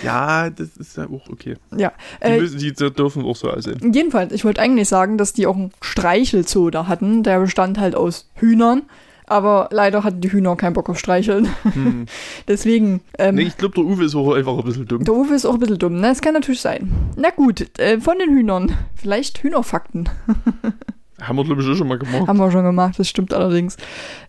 [0.04, 1.56] ja, das ist ja auch okay.
[1.76, 1.94] Ja.
[2.22, 3.94] Die, Äh, müssen, die dürfen auch so aussehen.
[3.94, 7.24] jedenfalls, ich wollte eigentlich sagen, dass die auch einen Streichelzoo da hatten.
[7.24, 8.84] Der bestand halt aus Hühnern.
[9.28, 11.48] Aber leider hatten die Hühner keinen Bock auf Streicheln.
[11.64, 12.06] Hm.
[12.50, 15.06] Deswegen, ähm, nee, ich glaube, der Uwe ist auch einfach ein bisschen dumm.
[15.06, 15.96] der Uwe ist auch ein bisschen dumm.
[16.02, 16.08] Ne?
[16.10, 16.92] Das kann natürlich sein.
[17.16, 18.76] Na gut, äh, von den Hühnern.
[18.96, 20.10] Vielleicht Hühnerfakten.
[21.21, 22.27] Haben wir, glaube ich, schon mal gemacht.
[22.27, 23.77] Haben wir schon gemacht, das stimmt allerdings.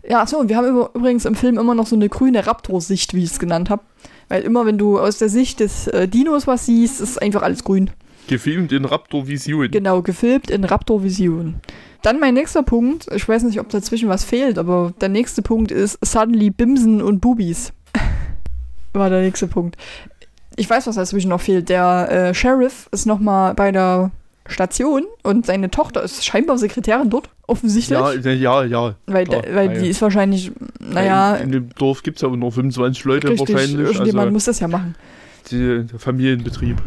[0.07, 3.23] Ja, so, und wir haben übrigens im Film immer noch so eine grüne Raptor-Sicht, wie
[3.23, 3.83] ich es genannt habe.
[4.29, 7.63] Weil immer, wenn du aus der Sicht des äh, Dinos was siehst, ist einfach alles
[7.63, 7.89] grün.
[8.27, 9.69] Gefilmt in Raptor Vision.
[9.69, 11.55] Genau, gefilmt in Raptor-Vision.
[12.03, 15.71] Dann mein nächster Punkt, ich weiß nicht, ob dazwischen was fehlt, aber der nächste Punkt
[15.71, 17.73] ist Suddenly Bimsen und Bubis.
[18.93, 19.77] War der nächste Punkt.
[20.55, 21.69] Ich weiß, was dazwischen noch fehlt.
[21.69, 24.11] Der äh, Sheriff ist nochmal bei der
[24.47, 27.97] Station und seine Tochter ist scheinbar Sekretärin dort, offensichtlich.
[27.97, 28.95] ja, ja, ja.
[29.05, 29.91] weil klar, weil ja, die ja.
[29.91, 33.87] ist wahrscheinlich, naja, In, dem Dorf gibt es ja nur 25 Leute richtig, wahrscheinlich.
[33.87, 34.95] irgendjemand Also muss das ja machen.
[35.49, 36.77] die, der Familienbetrieb.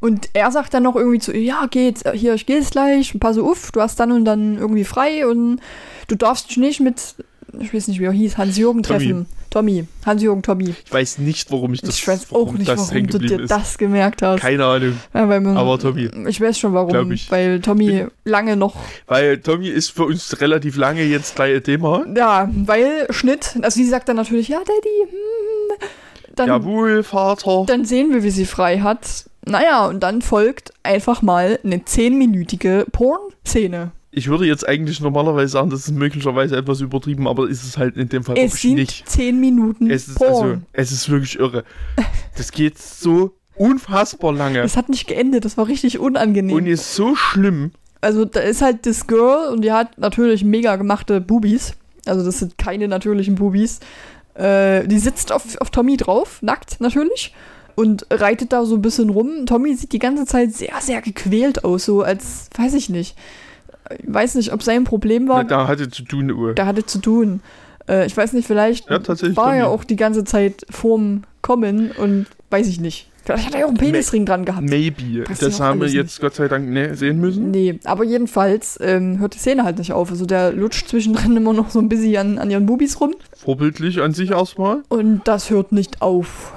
[0.00, 3.18] Und er sagt dann noch irgendwie zu ihr, ja, geht, hier, ich gehe jetzt gleich,
[3.18, 5.60] pass auf, du hast dann und dann irgendwie frei und
[6.06, 7.16] du darfst dich nicht mit,
[7.60, 8.98] ich weiß nicht, wie er hieß, Hans-Jürgen Tommy.
[8.98, 9.26] treffen.
[9.50, 10.74] Tommy, Hans-Jürgen Tommy.
[10.84, 13.50] Ich weiß nicht, warum ich das ich weiß auch nicht, das warum du dir ist.
[13.50, 14.40] das gemerkt hast.
[14.40, 14.98] Keine Ahnung.
[15.14, 16.10] ja, man, Aber Tommy.
[16.28, 21.02] Ich weiß schon warum, weil Tommy lange noch, Weil Tommy ist für uns relativ lange
[21.02, 22.04] jetzt gleich Thema.
[22.14, 25.88] ja, weil Schnitt, also sie sagt dann natürlich, ja, Daddy, hm,
[26.36, 27.64] dann, Jawohl, Vater.
[27.66, 29.24] dann sehen wir, wie sie frei hat.
[29.44, 33.92] Naja, und dann folgt einfach mal eine zehnminütige Porn-Szene.
[34.18, 37.96] Ich würde jetzt eigentlich normalerweise sagen, das ist möglicherweise etwas übertrieben, aber ist es halt
[37.96, 39.08] in dem Fall Es wirklich sind nicht.
[39.08, 41.64] zehn Minuten Es ist, also, es ist wirklich irre.
[42.36, 44.60] Das geht so unfassbar lange.
[44.60, 46.56] Es hat nicht geendet, das war richtig unangenehm.
[46.56, 47.70] Und ist so schlimm.
[48.00, 51.74] also da ist halt das Girl und die hat natürlich mega gemachte Bubis.
[52.06, 53.80] Also das sind keine natürlichen Bubis.
[54.34, 57.34] Äh, die sitzt auf, auf Tommy drauf, nackt natürlich.
[57.74, 59.46] Und reitet da so ein bisschen rum.
[59.46, 63.16] Tommy sieht die ganze Zeit sehr, sehr gequält aus, so als, weiß ich nicht.
[63.98, 65.44] Ich weiß nicht, ob sein Problem war.
[65.44, 66.54] Da hatte zu tun, Uhr.
[66.54, 67.40] Da hatte zu tun.
[67.88, 71.92] Äh, ich weiß nicht, vielleicht Ja, tatsächlich war er auch die ganze Zeit vorm Kommen
[71.92, 73.08] und weiß ich nicht.
[73.24, 74.68] Vielleicht hat er auch einen Penisring dran gehabt.
[74.68, 75.28] Maybe.
[75.28, 77.50] Weiß Das haben wir jetzt Gott sei Dank ne, sehen müssen.
[77.50, 80.10] Nee, aber jedenfalls ähm, hört die Szene halt nicht auf.
[80.10, 83.14] Also der lutscht zwischendrin immer noch so ein bisschen an, an ihren Bubis rum.
[83.36, 84.82] Vorbildlich an sich erstmal.
[84.88, 86.54] Und das hört nicht auf.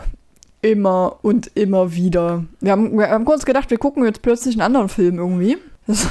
[0.62, 2.46] Immer und immer wieder.
[2.62, 5.58] Wir haben, wir haben kurz gedacht, wir gucken jetzt plötzlich einen anderen Film irgendwie.
[5.92, 6.08] Das,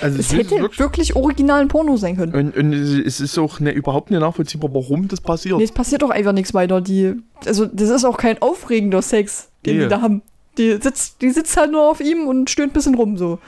[0.00, 2.34] Also das es hätte wirklich, wirklich original ein Porno sein können.
[2.34, 5.58] und, und es ist auch ne, überhaupt nicht nachvollziehbar, warum das passiert.
[5.58, 6.80] Nee, es passiert doch einfach nichts weiter.
[6.80, 7.14] Die,
[7.46, 9.82] also, das ist auch kein aufregender Sex, den Nee.
[9.84, 10.22] die da haben.
[10.58, 13.38] Die sitzt, die sitzt halt nur auf ihm und stöhnt ein bisschen rum so.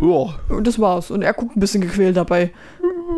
[0.00, 1.10] Ja, Und das war's.
[1.10, 2.52] Und er guckt ein bisschen gequält dabei.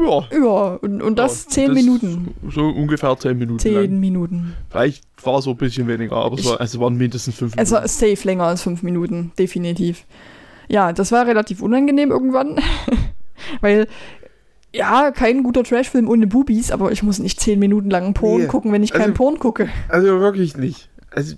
[0.02, 0.22] ja.
[0.32, 2.34] Ja, und, und das Ja, zehn das Minuten.
[2.50, 4.00] So ungefähr zehn Minuten Zehn lang.
[4.00, 4.54] Minuten.
[4.70, 7.34] Vielleicht war es so ein bisschen weniger, aber es, Ich- war, also es waren mindestens
[7.36, 7.88] fünf Also Minuten.
[7.92, 10.04] safe länger als fünf Minuten, definitiv.
[10.70, 12.60] Ja, das war relativ unangenehm irgendwann.
[13.60, 13.88] Weil,
[14.72, 18.46] ja, kein guter Trashfilm ohne Bubis, aber ich muss nicht zehn Minuten lang Porn Nee.
[18.46, 19.68] gucken, wenn ich keinen Also- Porn gucke.
[19.88, 20.88] Also wirklich nicht.
[21.10, 21.34] Also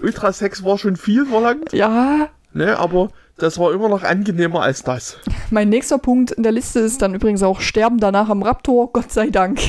[0.00, 2.76] Ultrasex war schon viel verlangt, Ja, ne?
[2.76, 3.10] aber
[3.42, 5.16] das war immer noch angenehmer als das.
[5.50, 9.10] mein nächster Punkt in der Liste ist dann übrigens auch Sterben danach am Raptor, Gott
[9.10, 9.60] sei Dank.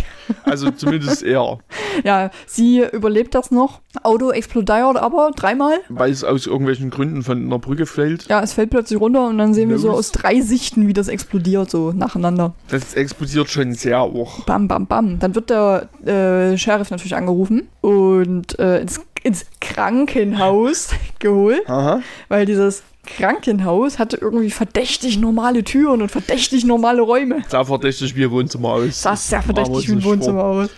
[0.44, 1.58] Also zumindest eher.
[2.04, 3.82] Ja, sie überlebt das noch.
[4.02, 5.76] Auto explodiert aber dreimal.
[5.90, 8.28] Weil es aus irgendwelchen Gründen von einer Brücke fällt.
[8.28, 9.98] Ja, es fällt plötzlich runter und dann sehen wir so Los.
[9.98, 12.54] aus drei Sichten, wie das explodiert, so nacheinander.
[12.70, 14.44] Das explodiert schon sehr auch.
[14.46, 15.20] Bam, bam, bam.
[15.20, 22.02] Dann wird der äh, Sheriff natürlich angerufen und äh, ins, ins Krankenhaus geholt, Aha.
[22.30, 27.44] weil dieses Krankenhaus hatte irgendwie verdächtig normale Türen und verdächtig normale Räume.
[27.50, 29.02] Sah verdächtig wie ein Wohnzimmer aus.
[29.02, 30.12] Das sah sehr verdächtig wie ein vor.
[30.14, 30.70] Wohnzimmer aus.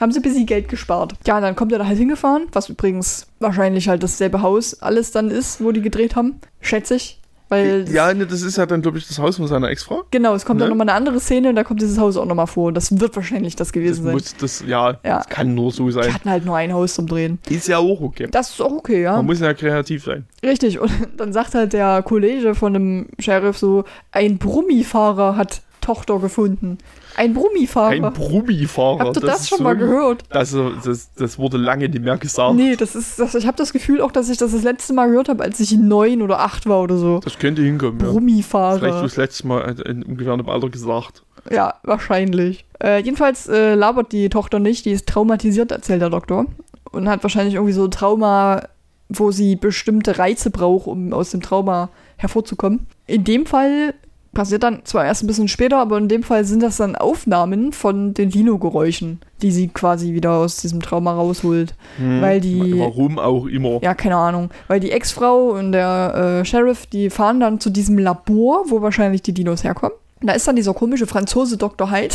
[0.00, 1.14] Haben sie ein bisschen Geld gespart.
[1.26, 5.30] Ja, dann kommt er da halt hingefahren, was übrigens wahrscheinlich halt dasselbe Haus alles dann
[5.30, 7.20] ist, wo die gedreht haben, schätze ich.
[7.52, 10.04] Weil Ja, ne, das ist ja dann, glaube ich, das Haus von seiner Ex-Frau.
[10.10, 10.64] genau, es kommt Ne?
[10.64, 12.72] dann nochmal eine andere Szene und da kommt dieses Haus auch nochmal vor.
[12.72, 14.12] Das wird wahrscheinlich das Das gewesen sein.
[14.14, 15.18] muss das, ja, Ja.
[15.18, 16.12] das kann nur so Die sein.
[16.14, 17.38] hatten halt nur ein Haus zum Drehen.
[17.48, 18.28] Ist ja auch okay.
[18.30, 19.16] Das ist auch okay, ja.
[19.16, 20.24] Man muss ja kreativ sein.
[20.42, 20.80] Richtig.
[20.80, 26.78] Und dann sagt halt der Kollege von dem Sheriff so, ein Brummifahrer hat Tochter gefunden.
[27.16, 27.90] Ein Brummifahrer.
[27.90, 29.06] Ein Brummifahrer.
[29.06, 30.22] Habt ihr das, ist schon so mal gehört?
[30.30, 32.54] Das, das, das wurde lange nicht mehr gesagt.
[32.54, 35.08] Nee, das ist, das, ich habe das Gefühl auch, dass ich das das letzte Mal
[35.08, 37.20] gehört habe, als ich neun oder acht war oder so.
[37.20, 38.06] Das könnte hinkommen, ja.
[38.06, 39.02] Vielleicht Brummifahrer.
[39.02, 41.22] das letzte Mal in ungefähr einem Alter gesagt.
[41.50, 42.64] Ja, wahrscheinlich.
[42.82, 46.46] Äh, jedenfalls äh, labert die Tochter nicht, die ist traumatisiert, erzählt der Doktor.
[46.90, 48.62] Und hat wahrscheinlich irgendwie so ein Trauma,
[49.08, 52.86] wo sie bestimmte Reize braucht, um aus dem Trauma hervorzukommen.
[53.06, 53.94] In dem Fall
[54.32, 57.72] passiert dann zwar erst ein bisschen später, aber in dem Fall sind das dann Aufnahmen
[57.72, 61.74] von den Lino-Geräuschen, die sie quasi wieder aus diesem Trauma rausholt.
[61.98, 62.78] Weil die.
[62.78, 63.80] Warum auch immer.
[63.82, 64.50] Ja, keine Ahnung.
[64.68, 69.22] Weil die Ex-Frau und der äh, Sheriff, die fahren dann zu diesem Labor, wo wahrscheinlich
[69.22, 69.96] die Dinos herkommen.
[70.22, 71.90] Da ist dann dieser komische Franzose Dr.
[71.90, 72.14] Hyde.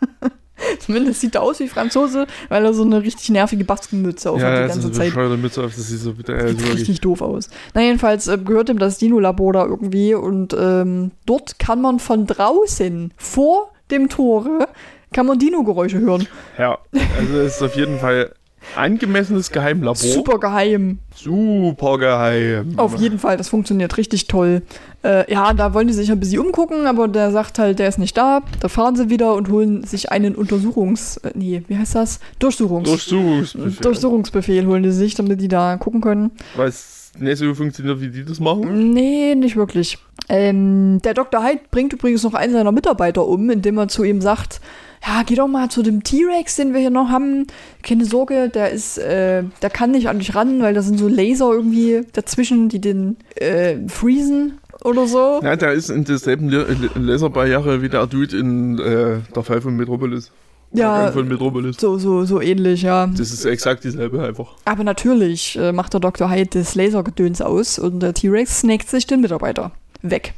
[0.80, 4.64] Zumindest sieht er aus wie Franzose, weil er so eine richtig nervige Baskenmütze auf hat
[4.64, 5.06] die ganze Zeit.
[5.08, 6.78] bescheuerte Mütze auf, das ist so bitte, also Sieht wirklich.
[6.80, 7.48] richtig doof aus.
[7.74, 12.26] Na, jedenfalls äh, gehört ihm das Dino-Labor da irgendwie und ähm, dort kann man von
[12.26, 14.68] draußen, vor dem Tore,
[15.12, 16.26] kann man Dino-Geräusche hören.
[16.58, 16.78] Ja,
[17.18, 18.32] also es ist auf jeden Fall
[18.76, 19.96] angemessenes Geheimlabor.
[19.96, 20.98] Super geheim.
[21.14, 22.74] Super geheim.
[22.78, 24.62] Auf jeden Fall, das funktioniert richtig toll.
[25.02, 27.98] Äh, ja, da wollen die sich ein bisschen umgucken, aber der sagt halt, der ist
[27.98, 28.40] nicht da.
[28.60, 31.18] Da fahren sie wieder und holen sich einen Untersuchungs...
[31.18, 32.20] Äh, nee, wie heißt das?
[32.38, 32.88] Durchsuchungs...
[32.88, 33.82] Durchsuchungsbefehl.
[33.82, 36.30] Durchsuchungsbefehl holen die sich, damit die da gucken können.
[36.56, 38.90] Weil es nicht so funktioniert, wie die das machen.
[38.92, 39.98] Nee, nicht wirklich.
[40.28, 41.42] Ähm, der Dr.
[41.42, 44.60] Hyde bringt übrigens noch einen seiner Mitarbeiter um, indem er zu ihm sagt,
[45.06, 47.46] ja, geh doch mal zu dem T-Rex, den wir hier noch haben.
[47.82, 51.08] Keine Sorge, der ist, äh, der kann nicht an dich ran, weil da sind so
[51.08, 55.40] Laser irgendwie dazwischen, die den äh, freezen oder so.
[55.42, 56.50] Ja, der ist in derselben
[56.94, 60.30] Laserbarriere wie der Dude in äh, der Fall von Metropolis.
[60.70, 61.76] Ja, Von Metropolis.
[61.80, 63.06] so, so, so ähnlich, ja.
[63.06, 64.48] Das ist exakt dieselbe einfach.
[64.66, 66.30] Aber natürlich äh, macht der Dr.
[66.30, 70.34] Hyde das Lasergedöns aus und der T-Rex snackt sich den Mitarbeiter weg.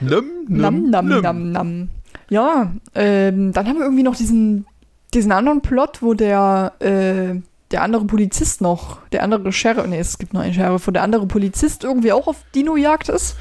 [0.00, 1.88] Num, Nam, nam, nam, nam.
[2.28, 4.66] Ja, ähm, dann haben wir irgendwie noch diesen,
[5.14, 10.18] diesen anderen Plot, wo der, äh, der andere Polizist noch, der andere Sheriff, nee, es
[10.18, 13.36] gibt noch einen Sheriff, wo der andere Polizist irgendwie auch auf Dino-Jagd ist.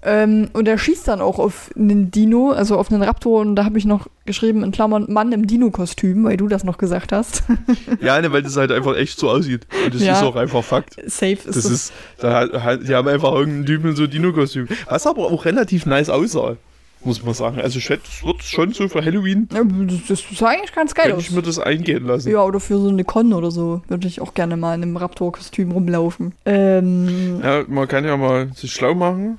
[0.00, 3.40] Ähm, und er schießt dann auch auf einen Dino, also auf einen Raptor.
[3.40, 6.78] Und da habe ich noch geschrieben, in Klammern, Mann im Dino-Kostüm, weil du das noch
[6.78, 7.42] gesagt hast.
[8.00, 9.66] Ja, ne, weil das halt einfach echt so aussieht.
[9.84, 10.12] Und das Ja.
[10.12, 10.94] ist auch einfach Fakt.
[11.06, 11.66] Safe ist Das das.
[11.66, 14.68] ist, da die haben einfach irgendeinen Typen in so Dino-Kostüm.
[14.88, 16.56] Was aber auch relativ nice aussah,
[17.04, 17.60] muss man sagen.
[17.60, 19.62] Also ich hätte, das wird schon so für Halloween, Ja,
[20.08, 22.30] das, sah eigentlich ganz geil könnte ich mir das eingehen lassen.
[22.30, 24.96] Ja, oder für so eine Con oder so würde ich auch gerne mal in einem
[24.96, 26.32] Raptor-Kostüm rumlaufen.
[26.44, 29.38] Ähm, Ja, man kann ja mal sich schlau machen,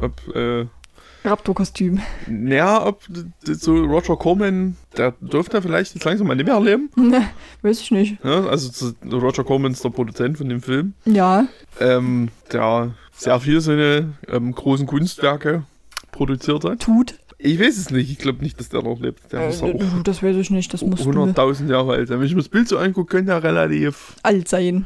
[0.00, 0.66] ob, äh,
[1.24, 2.00] Raptor-Kostüm.
[2.28, 3.02] naja, ob
[3.42, 6.90] so Roger Corman, der dürfte vielleicht jetzt langsam mal nicht mehr erleben.
[7.62, 8.16] Weiß ich nicht.
[8.24, 11.46] Ja, also Roger Corman ist der Produzent von dem Film, Ja,
[11.80, 15.64] ähm, der sehr viele so eine ähm, großen Kunstwerke
[16.18, 16.80] produziert hat.
[16.80, 17.14] tut.
[17.40, 19.32] Ich weiß es nicht, ich glaube nicht, dass der noch lebt.
[19.32, 22.18] Der Äh, muss auch das weiß ich nicht, das muss 100.000 Jahre alt sein.
[22.18, 24.84] Wenn ich mir das Bild so angucke, könnte er relativ alt sein.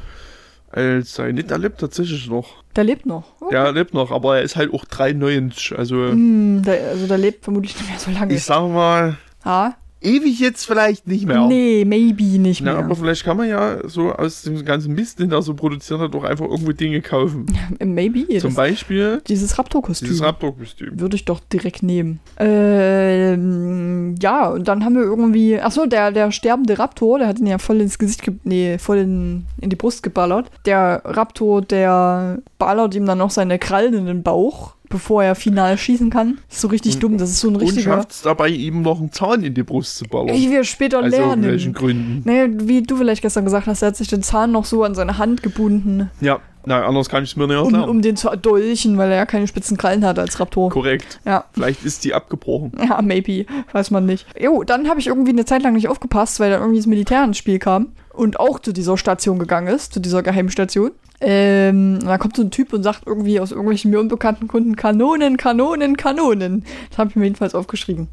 [0.71, 1.35] alt sein.
[1.35, 2.63] Nicht, er lebt tatsächlich noch.
[2.77, 3.25] Der lebt noch.
[3.41, 3.49] Oh.
[3.51, 5.79] Ja, er lebt noch, aber er ist halt auch 93.
[5.79, 8.35] Also, Hm, der, also der lebt vermutlich nicht mehr so lange.
[8.35, 9.73] ich sag mal, ah?
[10.03, 11.47] Ewig jetzt vielleicht nicht mehr.
[11.47, 12.85] Nee, maybe nicht Na, mehr.
[12.85, 16.15] aber vielleicht kann man ja so aus dem ganzen Mist, den er so produziert hat,
[16.15, 17.47] auch einfach irgendwo Dinge kaufen.
[17.85, 18.39] maybe.
[18.39, 20.09] Zum Beispiel dieses Raptor-Kostüm.
[20.09, 21.01] dieses Raptor-Kostüm.
[21.01, 22.21] Würde ich doch direkt nehmen.
[22.39, 25.59] Ähm, ja, und dann haben wir irgendwie.
[25.61, 28.99] Achso, der, der sterbende Raptor, der hat ihn ja voll ins Gesicht, ge nee, voll
[28.99, 30.51] in, in die Brust geballert.
[30.67, 35.77] Der Raptor, der ballert ihm dann noch seine Krallen in den Bauch, bevor er final
[35.77, 36.39] schießen kann.
[36.49, 37.19] ist so richtig Und- dumm.
[37.19, 37.83] Das ist so ein Und richtiger.
[37.97, 40.37] schafft es dabei, ihm noch einen Zahn in die Brust zu ballern.
[40.37, 41.75] Wie wir später Aus irgendwelchen lernen.
[41.75, 42.23] Gründen.
[42.25, 44.95] Nee, wie du vielleicht gestern gesagt hast, er hat sich den Zahn noch so an
[44.95, 47.89] seine Hand gebunden, Ja, na, anders kann ich es mir nicht um, erklären.
[47.89, 50.71] um den zu erdolchen, weil er ja keine spitzen Krallen hat als Raptor.
[50.71, 51.21] Korrekt.
[51.25, 51.45] Ja.
[51.53, 52.73] Vielleicht ist die abgebrochen.
[52.89, 53.47] Ja, maybe.
[53.73, 54.27] Weiß man nicht.
[54.41, 57.25] Jo, dann habe ich irgendwie eine Zeit lang nicht aufgepasst, weil dann irgendwie das Militär
[57.25, 60.91] ins Spiel kam und auch zu dieser Station gegangen ist, zu dieser Geheimstation.
[61.21, 65.37] Ähm, da kommt so ein Typ und sagt irgendwie aus irgendwelchen mir unbekannten Kunden Kanonen,
[65.37, 66.65] Kanonen, Kanonen.
[66.91, 68.09] Das habe ich mir jedenfalls aufgeschrieben.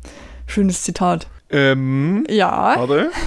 [0.45, 1.27] Schönes Zitat.
[1.49, 3.09] Ähm, Ja, warte.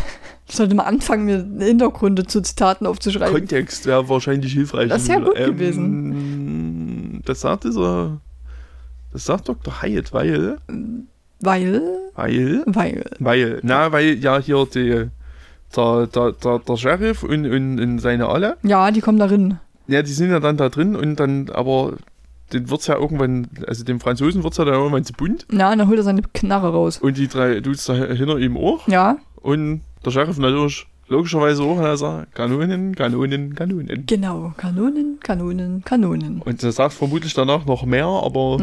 [0.57, 3.35] sollte mal anfangen, mir Hintergründe zu Zitaten aufzuschreiben.
[3.35, 4.89] Kontext wäre wahrscheinlich hilfreich.
[4.89, 7.23] Das wäre gut gewesen.
[7.25, 8.21] Das sagt dieser.
[9.13, 9.83] Das sagt Dr.
[9.83, 10.59] Hyatt, weil.
[11.41, 11.83] Weil,
[12.15, 12.63] Weil.
[12.67, 13.05] weil.
[13.19, 13.61] Weil.
[13.63, 15.09] Na, weil ja hier die.
[15.75, 18.59] Der, der, der, der Sheriff und, und, und seine alle.
[18.63, 19.59] Ja, die kommen darin.
[19.87, 21.95] Ja, die sind ja dann da drin und dann, aber.
[22.53, 25.47] Den wird's ja irgendwann, also dem Franzosen wird's ja dann irgendwann zu bunt.
[25.51, 26.99] Ja, und dann holt er seine Knarre raus.
[26.99, 28.87] Und die drei Dudes da hinter ihm auch.
[28.89, 31.79] Ja, Und der Sheriff natürlich logischerweise auch.
[31.79, 34.05] Er sagt, Kanonen, Kanonen, Kanonen.
[34.07, 34.53] genau.
[34.57, 36.41] Kanonen, Kanonen, Kanonen.
[36.43, 38.59] Und er sagt vermutlich danach noch mehr, aber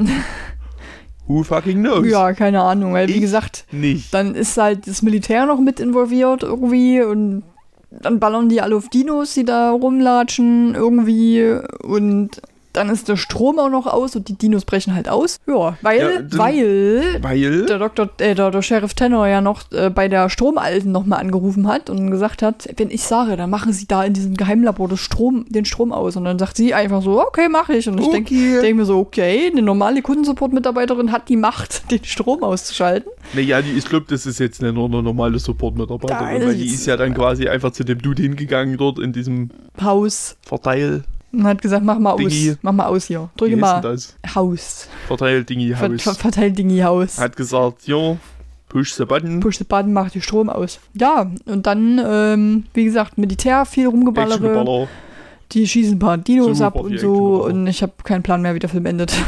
[1.28, 2.08] who fucking knows?
[2.08, 4.14] Ja, keine Ahnung, weil wie Ich- gesagt, Nicht.
[4.14, 7.44] dann ist halt das Militär noch mit involviert irgendwie und
[7.92, 12.42] dann ballern die alle auf Dinos, die da rumlatschen irgendwie und
[12.74, 15.40] dann ist der Strom auch noch aus und die Dinos brechen halt aus.
[15.48, 19.72] Ja, weil, Ja, dann- weil Weil, der Doktor, äh, der, der Sheriff Tenor ja noch
[19.72, 23.74] äh, bei der Stromalten nochmal angerufen hat und gesagt hat, wenn ich sage, dann machen
[23.74, 26.16] sie da in diesem Geheimlabor Strom, den Strom aus.
[26.16, 27.88] Und dann sagt sie einfach so, okay, mache ich.
[27.90, 28.62] Und ich denke Okay.
[28.62, 33.12] denk mir so, okay, eine normale Kundensupport-Mitarbeiterin hat die Macht, den Strom auszuschalten.
[33.34, 36.86] naja, die, ich glaube, das ist jetzt nur eine normale Support-Mitarbeiterin, weil die ist- ist
[36.86, 39.50] ja dann quasi einfach zu dem Dude hingegangen dort in diesem
[39.82, 40.38] Haus.
[40.46, 41.04] Verteil.
[41.32, 42.20] Und hat gesagt, mach mal aus.
[42.20, 42.56] Dingi.
[42.62, 43.30] Mach mal aus hier.
[43.38, 44.16] Drücke mal das?
[44.36, 44.88] Haus.
[45.08, 46.18] Verteil-Dingi Ver ver Haus.
[46.18, 47.20] verteilt Dingi Haus.
[47.20, 48.18] Hat gesagt, ja,
[48.68, 49.40] push the button.
[49.40, 50.80] Push the button, macht die Strom aus.
[50.94, 54.88] Ja, und dann, ähm, wie gesagt, Militär, viel rumgeballere.
[55.52, 57.44] Die schießen ein paar Dinos Super ab und so.
[57.46, 59.14] Und ich habe keinen Plan mehr, wie der Film endet.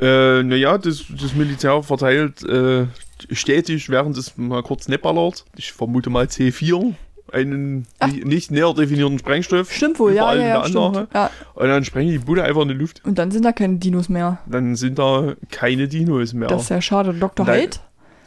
[0.00, 2.86] Äh, naja, das, das Militär verteilt äh,
[3.32, 5.44] stetig, während es mal kurz nicht ballert.
[5.56, 6.94] Ich vermute mal C4.
[7.32, 8.08] Einen Ach.
[8.08, 9.72] nicht, näher definierten Sprengstoff.
[9.72, 11.08] Stimmt wohl, ja, ja, ja, stimmt.
[11.14, 11.30] Ja.
[11.54, 13.02] Und dann sprengen die Bude einfach in die Luft.
[13.04, 14.38] Und dann sind da keine Dinos mehr.
[14.46, 16.48] Dann sind da keine Dinos mehr.
[16.48, 17.12] Das ist ja schade.
[17.14, 17.46] Dr.
[17.46, 17.76] Hyde?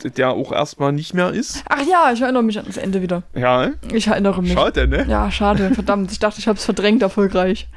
[0.09, 1.63] der auch erstmal nicht mehr ist.
[1.69, 3.21] Ach ja, ich erinnere mich an das Ende wieder.
[3.35, 4.53] Ja, Ich erinnere mich.
[4.53, 5.05] schade, ne?
[5.07, 6.11] Ja, schade, verdammt.
[6.11, 7.67] Ich dachte, ich habe es verdrängt erfolgreich.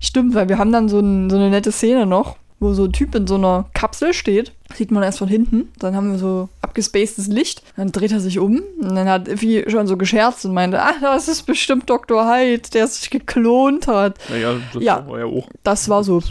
[0.00, 2.92] Stimmt, weil wir haben dann so, ein, so eine nette Szene noch, wo so ein
[2.92, 4.52] Typ in so einer Kapsel steht.
[4.74, 5.68] Sieht man erst von hinten.
[5.78, 7.62] Dann haben wir so abgespacedes Licht.
[7.76, 8.62] Dann dreht er sich um.
[8.80, 12.26] Und dann hat Iffy schon so gescherzt und meinte, ah, das ist bestimmt Dr.
[12.26, 14.18] Hyde, der sich geklont hat.
[14.30, 15.06] Naja, das Ja.
[15.06, 15.48] war ja auch.
[15.62, 16.22] Das war so.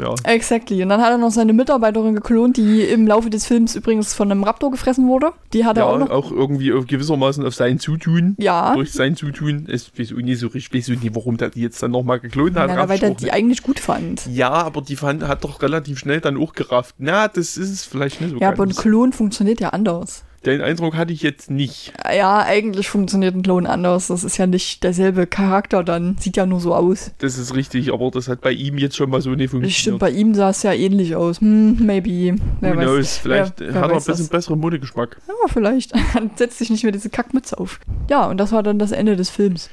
[0.00, 0.14] Ja.
[0.24, 0.82] Exactly.
[0.82, 4.30] Und dann hat er noch seine Mitarbeiterin geklont, die im Laufe des Films übrigens von
[4.30, 5.32] einem Raptor gefressen wurde.
[5.52, 6.10] Die hat Ja, er auch noch.
[6.10, 8.34] auch irgendwie auf gewissermaßen auf sein Zutun.
[8.38, 8.74] Ja.
[8.74, 9.66] Durch sein Zutun.
[9.70, 11.90] Ich weiß auch nicht so richtig, ich weiß auch nicht, warum der die jetzt dann
[11.92, 12.70] nochmal geklont hat.
[12.70, 14.26] Ja, weil er die eigentlich gut fand.
[14.26, 16.94] ja, aber die fand, hat doch relativ schnell dann auch gerafft.
[16.98, 18.70] Na, das ist es vielleicht nicht so Ja, aber ein.
[18.74, 20.24] Klon funktioniert ja anders.
[20.46, 21.92] Den Eindruck hatte ich jetzt nicht.
[22.14, 24.08] Ja, eigentlich funktioniert ein Klon anders.
[24.08, 26.16] Das ist ja nicht derselbe Charakter dann.
[26.18, 27.12] Sieht ja nur so aus.
[27.18, 29.72] Das ist richtig, aber das hat bei ihm jetzt schon mal so nicht funktioniert.
[29.78, 31.40] stimmt, bei ihm sah es ja ähnlich aus.
[31.40, 32.36] Hm, maybe.
[32.60, 32.84] Wer Who weiß.
[32.84, 33.16] knows?
[33.18, 34.28] Vielleicht Wer- hat wer er ein bisschen das.
[34.28, 35.16] besseren Modegeschmack.
[35.26, 35.92] Ja, vielleicht.
[36.14, 37.80] Dann setzt sich nicht mehr diese Kackmütze auf.
[38.10, 39.70] Ja, und das war dann das Ende des Films.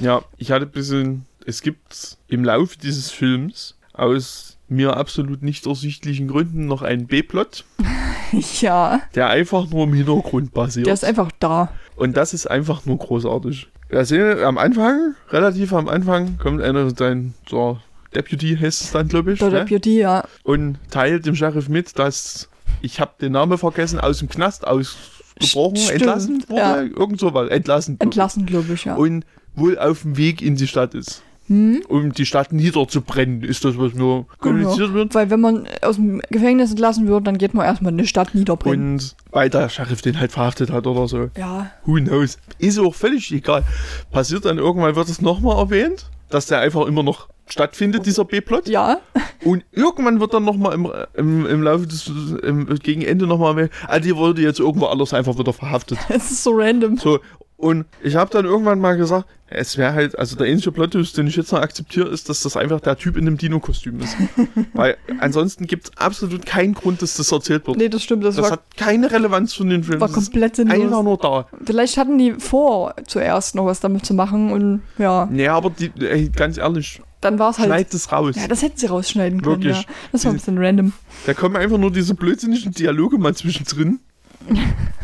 [0.00, 1.24] Ja, ich hatte ein bisschen.
[1.46, 7.64] Es gibt im Laufe dieses Films aus mir absolut nicht ersichtlichen Gründen noch einen B-Plot,
[8.60, 10.86] ja, der einfach nur im Hintergrund basiert.
[10.86, 11.72] der ist einfach da.
[11.96, 13.68] Und das ist einfach nur großartig.
[14.02, 17.78] Sehen am Anfang, relativ am Anfang, kommt einer, sein so
[18.14, 19.64] Deputy heißt es dann, glaube ich, Der ne?
[19.64, 20.24] Deputy, ja.
[20.42, 22.48] und teilt dem Sheriff mit, dass
[22.82, 26.82] ich habe den Namen vergessen, aus dem Knast ausgebrochen, Stimmt, entlassen wurde, ja.
[26.82, 27.96] irgend sowas, entlassen.
[28.00, 28.94] Entlassen, glaube ich, ja.
[28.94, 31.22] Und wohl auf dem Weg in die Stadt ist.
[31.50, 31.82] Hm?
[31.88, 35.16] Um die Stadt niederzubrennen, ist das, was nur kommuniziert wird.
[35.16, 38.92] Weil wenn man aus dem Gefängnis entlassen wird, dann geht man erstmal eine Stadt niederbrennen.
[38.92, 41.28] Und weil der Sheriff den halt verhaftet hat oder so.
[41.36, 42.38] ja, Who knows?
[42.58, 43.64] Ist auch völlig egal.
[44.12, 48.68] Passiert dann irgendwann, wird es nochmal erwähnt, dass der einfach immer noch stattfindet, dieser B-Plot.
[48.68, 49.00] ja,
[49.44, 52.06] Und irgendwann wird dann nochmal im, im, im Laufe des,
[52.44, 55.98] im, gegen Ende nochmal erwähnt, ah, die wurde jetzt irgendwo anders einfach wieder verhaftet.
[56.08, 56.96] es ist so random.
[56.96, 57.18] So,
[57.60, 61.26] und ich habe dann irgendwann mal gesagt, es wäre halt, also der einzige Plot, den
[61.26, 64.16] ich jetzt noch akzeptiere, ist, dass das einfach der Typ in dem Dino-Kostüm ist.
[64.72, 67.76] Weil ansonsten gibt es absolut keinen Grund, dass das erzählt wird.
[67.76, 70.00] Nee, das stimmt, das, das war, hat keine Relevanz für den Film.
[70.00, 71.04] war komplett einfach sinnlos.
[71.04, 71.48] nur da.
[71.62, 75.90] Vielleicht hatten die vor, zuerst noch was damit zu machen und ja, Nee, aber die,
[76.00, 77.68] ey, ganz ehrlich, dann war es halt.
[77.68, 78.36] schneid das raus.
[78.36, 79.82] Ja, das hätten sie rausschneiden können, Wirklich.
[79.82, 79.88] ja.
[80.12, 80.94] Das war ein bisschen random.
[81.26, 84.00] Da kommen einfach nur diese blödsinnigen Dialoge mal zwischendrin.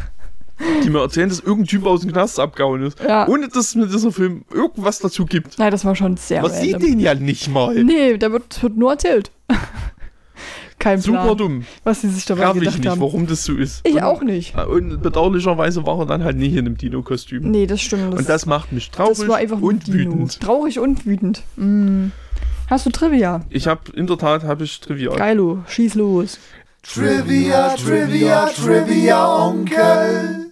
[0.85, 2.99] die mir erzählen, dass irgendein Typ aus dem Knast abgehauen ist.
[3.01, 3.29] Ja.
[3.29, 5.59] Ohne dass mir dieser Film irgendwas dazu gibt.
[5.59, 6.91] Nein, das war schon sehr Man sieht random.
[6.91, 7.83] den ja nicht mal.
[7.85, 9.31] Nee, da wird, wird nur erzählt.
[10.79, 11.65] Kein Super Plan, dumm.
[11.85, 13.01] was sie sich dabei ich gedacht nicht, haben.
[13.01, 13.81] warum das so ist.
[13.85, 14.55] Ich und, auch nicht.
[14.57, 17.51] Und bedauerlicherweise war er dann halt nicht in einem Dino-Kostüm.
[17.51, 18.13] Nee, das stimmt.
[18.13, 20.13] Das, Und das macht mich traurig das war einfach nur und Dino.
[20.13, 20.41] wütend.
[20.41, 21.43] Traurig und wütend.
[21.57, 22.09] Mm.
[22.69, 23.41] Hast du Trivia?
[23.49, 25.15] Ich habe in der Tat habe ich Trivia.
[25.17, 26.39] Geilo, schieß los.
[26.83, 30.46] Trivia, Trivia, Trivia, Onkel.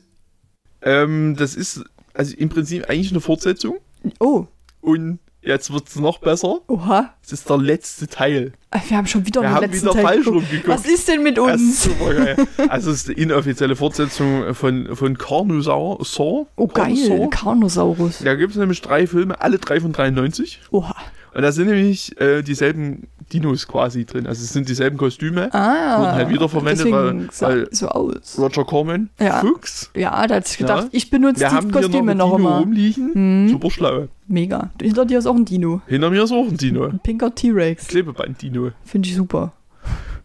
[0.85, 3.79] Ähm, das ist also im Prinzip eigentlich eine Fortsetzung.
[4.21, 4.47] Oh,
[4.81, 6.61] Und jetzt wird es noch besser.
[6.69, 7.13] oha.
[7.25, 8.53] Es ist der letzte Teil.
[8.89, 10.45] Wir haben schon wieder Wir den haben letzten wieder Teil falsch geguckt.
[10.47, 10.69] rumgeguckt.
[10.69, 11.85] Was ist denn mit uns?
[11.85, 12.37] super geil.
[12.69, 16.05] Also es ist die inoffizielle Fortsetzung von, von Carnosaur.
[16.05, 16.95] Saw, Oh, geil.
[16.95, 17.31] Carnosaur.
[17.31, 18.19] Carnosaurus.
[18.25, 20.61] Da gibt es nämlich drei Filme, alle drei von 93.
[20.71, 20.95] Oha.
[21.35, 24.27] Und da sind nämlich äh, dieselben Dinos quasi drin.
[24.27, 25.53] Also es sind dieselben Kostüme.
[25.55, 25.99] Ah.
[25.99, 28.37] Wurden halt wiederverwendet, weil- weil- so aus.
[28.39, 29.41] Roger Corman, Ja.
[29.41, 29.91] Fuchs.
[29.97, 30.89] Ja, da hat sich gedacht, Ja.
[30.93, 32.59] ich benutze Wir die haben hier noch Kostüme ein noch Dino immer.
[32.61, 33.15] rumliegen.
[33.15, 34.09] Hm, Super schlau.
[34.29, 34.71] mega.
[34.81, 35.81] Hinter dir ist auch ein Dino.
[35.87, 36.85] Hinter mir ist auch ein Dino.
[36.87, 37.87] Ein pinker T-Rex.
[37.89, 38.71] Klebeband-Dino.
[38.85, 39.53] Finde ich super.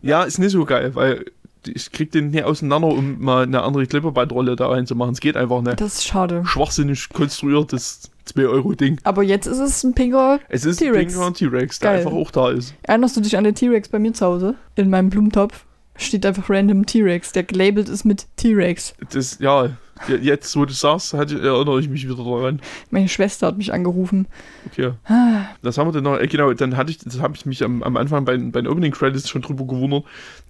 [0.01, 1.25] Ja, ist nicht so geil, weil
[1.67, 5.11] ich krieg den nicht auseinander, um mal eine andere Klebebandrolle da reinzumachen.
[5.13, 5.79] Es geht einfach nicht.
[5.81, 6.43] Das ist schade.
[6.45, 8.99] Schwachsinnig konstruiertes 2-Euro-Ding.
[9.03, 10.39] Aber jetzt ist es ein pinker.
[10.49, 11.15] Es ist T-Rex.
[11.15, 12.73] ein pinker T-Rex, der einfach auch da ist.
[12.83, 14.55] Erinnerst du dich an den T-Rex bei mir zu Hause?
[14.75, 15.65] In meinem Blumentopf
[15.95, 18.93] steht einfach random T-Rex, der gelabelt ist mit T-Rex.
[19.11, 19.71] Das, ja,
[20.21, 22.61] jetzt, wo du sagst, erinnere ich mich wieder daran.
[22.89, 24.27] Meine Schwester hat mich angerufen.
[24.71, 24.91] Okay.
[25.05, 27.63] Ah, Das haben wir dann noch, äh, genau, dann hatte ich, das habe ich mich
[27.63, 30.03] am, am Anfang bei, bei den Opening Credits schon drüber gewundert.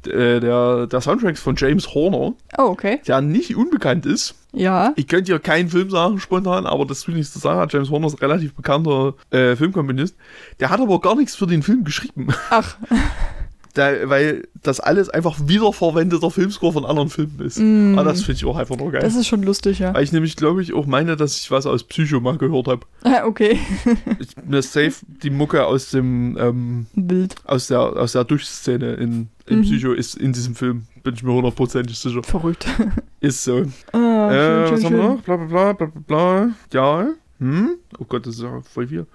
[0.08, 3.02] Äh, der, der Soundtrack von James Horner, Oh, okay.
[3.08, 4.36] der nicht unbekannt ist.
[4.54, 4.94] Ja.
[4.96, 7.70] Ich könnte hier keinen Film sagen, spontan, aber das tue ich nicht zu sagen.
[7.72, 10.16] James Horner ist ein relativ bekannter äh, Filmkomponist.
[10.60, 12.30] Der hat aber gar nichts für den Film geschrieben.
[12.50, 12.78] Ach,
[13.80, 17.60] Da, weil das alles einfach wiederverwendeter Filmscore von anderen Filmen ist.
[17.60, 17.98] Mm.
[17.98, 19.02] Aber das finde ich auch einfach nur geil.
[19.02, 19.94] das ist schon lustig, ja.
[19.94, 22.86] weil ich nämlich, glaube ich, auch meine, dass ich was aus Psycho mal gehört habe.
[23.04, 23.58] Ah, okay.
[24.20, 27.36] Ich mir safe die Mucke aus dem ähm, Bild.
[27.46, 29.64] aus der aus der Duschszene in, in Mhm.
[29.64, 30.84] Psycho ist in diesem Film.
[31.04, 32.22] Bin ich mir hundertprozentig sicher.
[32.24, 32.66] Verrückt.
[33.22, 33.66] Ist so.
[33.94, 35.22] Ah, äh, schön, was schön, haben wir noch?
[35.22, 36.50] Bla bla bla bla bla bla.
[36.74, 37.08] Ja.
[37.40, 37.78] Hm?
[37.98, 39.08] Oh Gott, das ist ja voll viel.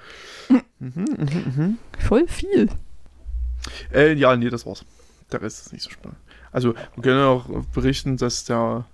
[0.80, 1.78] Mhm, mhm, mhm.
[1.98, 2.68] Voll viel.
[3.92, 4.84] Äh, ja, nee, das war's.
[5.32, 6.18] Der Rest ist nicht so spannend.
[6.52, 8.84] Also, wir können auch berichten, dass der,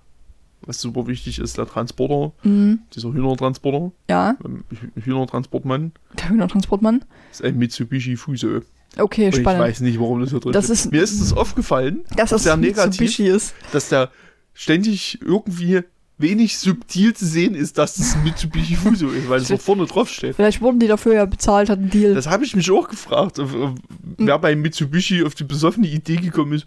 [0.61, 2.79] was super wichtig ist, der Transporter, Mhm.
[2.93, 7.05] dieser Hühnertransporter, Ja, ähm, Hü- Hühnertransportmann, der Hühnertransportmann.
[7.31, 8.61] ist ein Mitsubishi Fuso.
[8.97, 9.61] Okay, Und ich spannend.
[9.61, 10.75] weiß nicht, warum das hier drin Das steht.
[10.75, 13.53] ist- Mir ist es aufgefallen, dass dass das der negativ, ist.
[13.71, 14.09] dass der
[14.53, 15.81] ständig irgendwie
[16.21, 19.85] wenig subtil zu sehen ist, dass das ein Mitsubishi Fuso ist, weil es noch vorne
[19.85, 20.35] drauf steht.
[20.35, 22.13] Vielleicht wurden die dafür ja bezahlt, hat einen Deal.
[22.13, 23.39] Das habe ich mich auch gefragt,
[24.17, 26.65] wer bei Mitsubishi auf die besoffene Idee gekommen ist,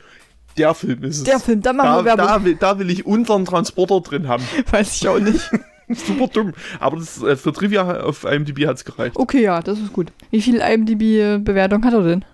[0.57, 1.25] der Film ist es.
[1.25, 2.27] der Film, da machen da, wir Werbung.
[2.27, 4.45] da, will, da will ich unseren Transporter drin haben.
[4.71, 5.51] Weiß ich auch nicht.
[5.89, 6.53] Super dumm.
[6.81, 9.17] Aber das, äh, für Trivia auf IMDb hat es gereicht.
[9.17, 10.13] Okay, ja, das ist gut.
[10.31, 12.25] Wie viel IMDb-Bewertung hat er denn?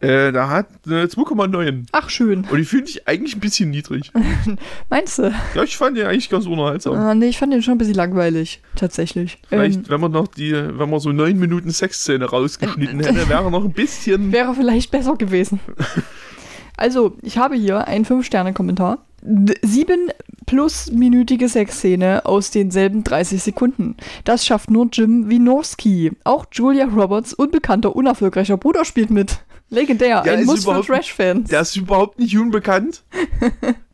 [0.00, 1.86] Äh, da hat eine 2,9.
[1.92, 2.44] Ach, schön.
[2.50, 4.12] Und die finde ich eigentlich ein bisschen niedrig.
[4.90, 5.32] Meinst du?
[5.54, 6.94] Ja, ich fand den eigentlich ganz unterhaltsam.
[6.94, 8.60] Ah, nee, ich fand den schon ein bisschen langweilig.
[8.76, 9.38] Tatsächlich.
[9.48, 13.50] Vielleicht, Ähm, wenn man noch die, wenn man so neun Minuten Sexszene rausgeschnitten hätte, wäre
[13.50, 14.30] noch ein bisschen.
[14.30, 15.60] wäre vielleicht besser gewesen.
[16.80, 18.98] Also, ich habe hier einen 5-Sterne-Kommentar.
[19.22, 20.10] D- Sieben
[20.48, 23.96] plus-minütige Sexszene aus denselben 30 Sekunden.
[24.24, 26.12] Das schafft nur Jim Winorski.
[26.24, 29.38] Auch Julia Roberts, unbekannter, unerfolgreicher Bruder, spielt mit.
[29.70, 31.50] Legendär, Der ein Muss für Trash-Fans.
[31.50, 33.02] Der ist überhaupt nicht unbekannt.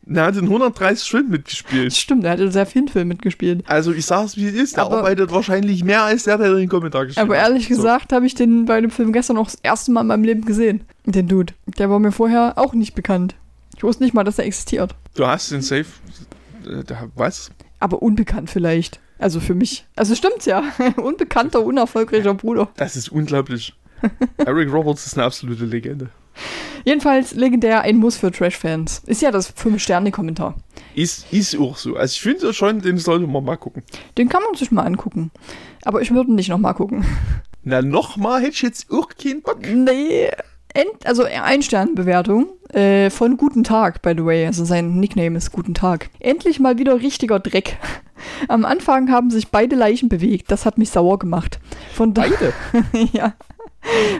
[0.07, 1.91] Der hat in 130 Filmen mitgespielt.
[1.95, 3.63] Stimmt, er hat in sehr vielen Filmen mitgespielt.
[3.67, 6.69] Also ich sag's wie es ist, der Aber- arbeitet wahrscheinlich mehr als der, der den
[6.69, 7.49] Kommentar geschrieben Aber hat.
[7.49, 7.75] ehrlich So.
[7.75, 10.45] gesagt habe ich den bei dem Film gestern auch das erste Mal in meinem Leben
[10.45, 10.81] gesehen.
[11.07, 11.53] Den Dude.
[11.79, 13.33] Der war mir vorher auch nicht bekannt.
[13.75, 14.93] Ich wusste nicht mal, dass er existiert.
[15.15, 15.85] Du hast den Safe.
[16.67, 17.51] Äh, da- was?
[17.79, 18.99] Aber unbekannt vielleicht.
[19.17, 19.85] Also für mich.
[19.95, 20.63] Also stimmt's ja.
[20.97, 22.69] Unbekannter, unerfolgreicher Bruder.
[22.77, 23.73] Das ist unglaublich.
[24.37, 26.09] Eric Roberts ist eine absolute Legende.
[26.83, 29.01] Jedenfalls legendär ein Muss für Trash-Fans.
[29.07, 30.55] Ist ja das 5-Sterne-Kommentar.
[30.93, 31.95] Ist, ist auch so.
[31.95, 33.83] Also ich finde schon, den sollte man mal gucken.
[34.17, 35.31] Den kann man sich mal angucken.
[35.83, 37.05] Aber ich würde ihn nicht nochmal gucken.
[37.63, 39.59] Na, nochmal hätte ich jetzt auch keinen Bock.
[39.65, 40.29] Nee.
[40.73, 44.45] End, also Ein-Sterne-Bewertung äh, von Guten Tag, by the way.
[44.45, 46.09] Also sein Nickname ist Guten Tag.
[46.19, 47.77] Endlich mal wieder richtiger Dreck.
[48.47, 50.51] Am Anfang haben sich beide Leichen bewegt.
[50.51, 51.59] Das hat mich sauer gemacht.
[51.93, 52.53] Von Beide.
[53.13, 53.33] ja.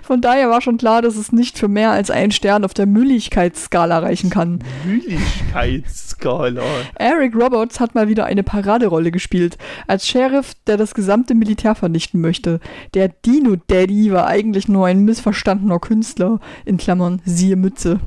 [0.03, 2.86] Von daher war schon klar, dass es nicht für mehr als einen Stern auf der
[2.86, 4.59] Mülligkeitsskala reichen kann.
[4.86, 6.63] Müdigkeitsskala.
[6.95, 9.57] Eric Roberts hat mal wieder eine Paraderolle gespielt.
[9.88, 12.59] Als Sheriff, der das gesamte Militär vernichten möchte.
[12.93, 16.39] Der Dino Daddy war eigentlich nur ein missverstandener Künstler.
[16.66, 17.99] In Klammern, siehe Mütze.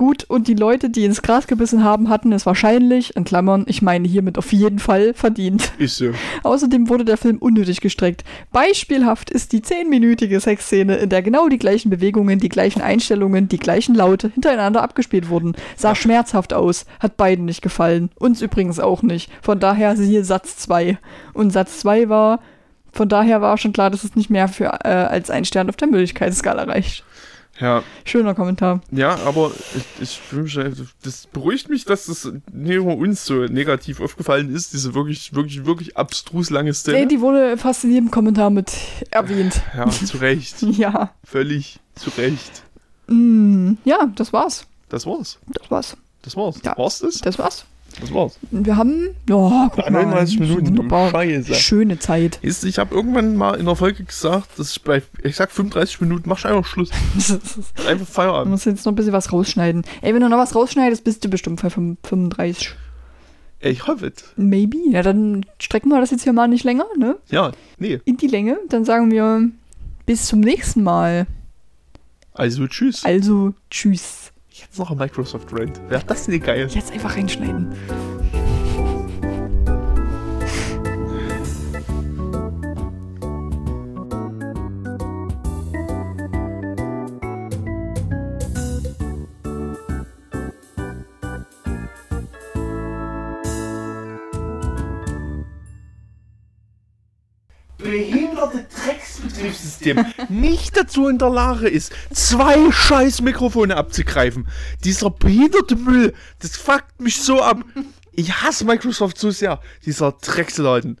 [0.00, 3.82] Gut, und die Leute, die ins Gras gebissen haben, hatten es wahrscheinlich, in Klammern, ich
[3.82, 5.72] meine hiermit auf jeden Fall, verdient.
[5.76, 6.12] Ist so.
[6.42, 8.24] Außerdem wurde der Film unnötig gestreckt.
[8.50, 13.58] Beispielhaft ist die zehnminütige Sexszene, in der genau die gleichen Bewegungen, die gleichen Einstellungen, die
[13.58, 15.54] gleichen Laute hintereinander abgespielt wurden.
[15.76, 18.08] Sah schmerzhaft aus, hat beiden nicht gefallen.
[18.18, 19.30] Uns übrigens auch nicht.
[19.42, 20.96] Von daher siehe Satz 2.
[21.34, 22.40] Und Satz 2 war,
[22.90, 25.76] von daher war schon klar, dass es nicht mehr für, äh, als ein Stern auf
[25.76, 27.04] der Möglichkeitsskala reicht.
[27.60, 28.80] Ja, Schöner Kommentar.
[28.90, 29.52] ja, aber
[30.00, 30.54] ich, ich,
[31.02, 35.96] das beruhigt mich, dass das neben uns so negativ aufgefallen ist, diese wirklich, wirklich, wirklich
[35.96, 37.00] abstrus lange Szene.
[37.00, 38.72] Nee, die wurde fast in jedem Kommentar mit
[39.10, 39.60] erwähnt.
[39.76, 40.56] ja, zu Recht.
[40.80, 41.10] Ja.
[41.24, 42.62] Völlig zu Recht.
[43.08, 44.66] Mm, ja, das war's.
[44.88, 45.38] Das war's.
[45.48, 45.96] Das war's.
[46.22, 46.60] Das war's.
[46.64, 46.76] Ja.
[46.78, 47.18] War's das?
[47.18, 47.64] Das war's.
[48.00, 48.38] Das war's.
[48.50, 50.66] Wir haben, ja, guck mal, 39 Minuten.
[50.68, 51.10] Wunderbar.
[51.10, 51.54] Scheiße.
[51.54, 52.38] Schöne Zeit.
[52.42, 56.00] Ist, ich habe irgendwann mal in der Folge gesagt, dass ich bei, ich sag 35
[56.02, 56.90] Minuten, mach einfach Schluss.
[57.86, 58.50] Einfach Du Feierabend.
[58.52, 59.82] musst jetzt noch ein bisschen was rausschneiden.
[60.02, 62.74] Ey, wenn du noch was rausschneidest, bist du bestimmt bei 35.
[63.62, 64.24] Ich hoffe es.
[64.36, 64.78] Maybe.
[64.90, 67.16] Ja, dann strecken wir das jetzt hier mal nicht länger, ne?
[67.30, 68.00] Ja, nee.
[68.04, 68.58] In die Länge.
[68.68, 69.50] Dann sagen wir
[70.06, 71.26] bis zum nächsten Mal.
[72.32, 73.04] Also tschüss.
[73.04, 74.29] Also, tschüss.
[74.70, 75.80] Jetzt noch ein Microsoft Rant.
[75.90, 76.68] Wäre das nicht geil?
[76.70, 77.74] Jetzt einfach reinschneiden.
[99.80, 104.46] Drecksbetriebssystem nicht dazu in der Lage ist, zwei scheiß Mikrofone abzugreifen.
[104.84, 107.58] Dieser behinderte Müll, das fuckt mich so ab.
[108.12, 109.60] Ich hasse Microsoft so sehr.
[109.86, 110.98] Dieser Drecksladen.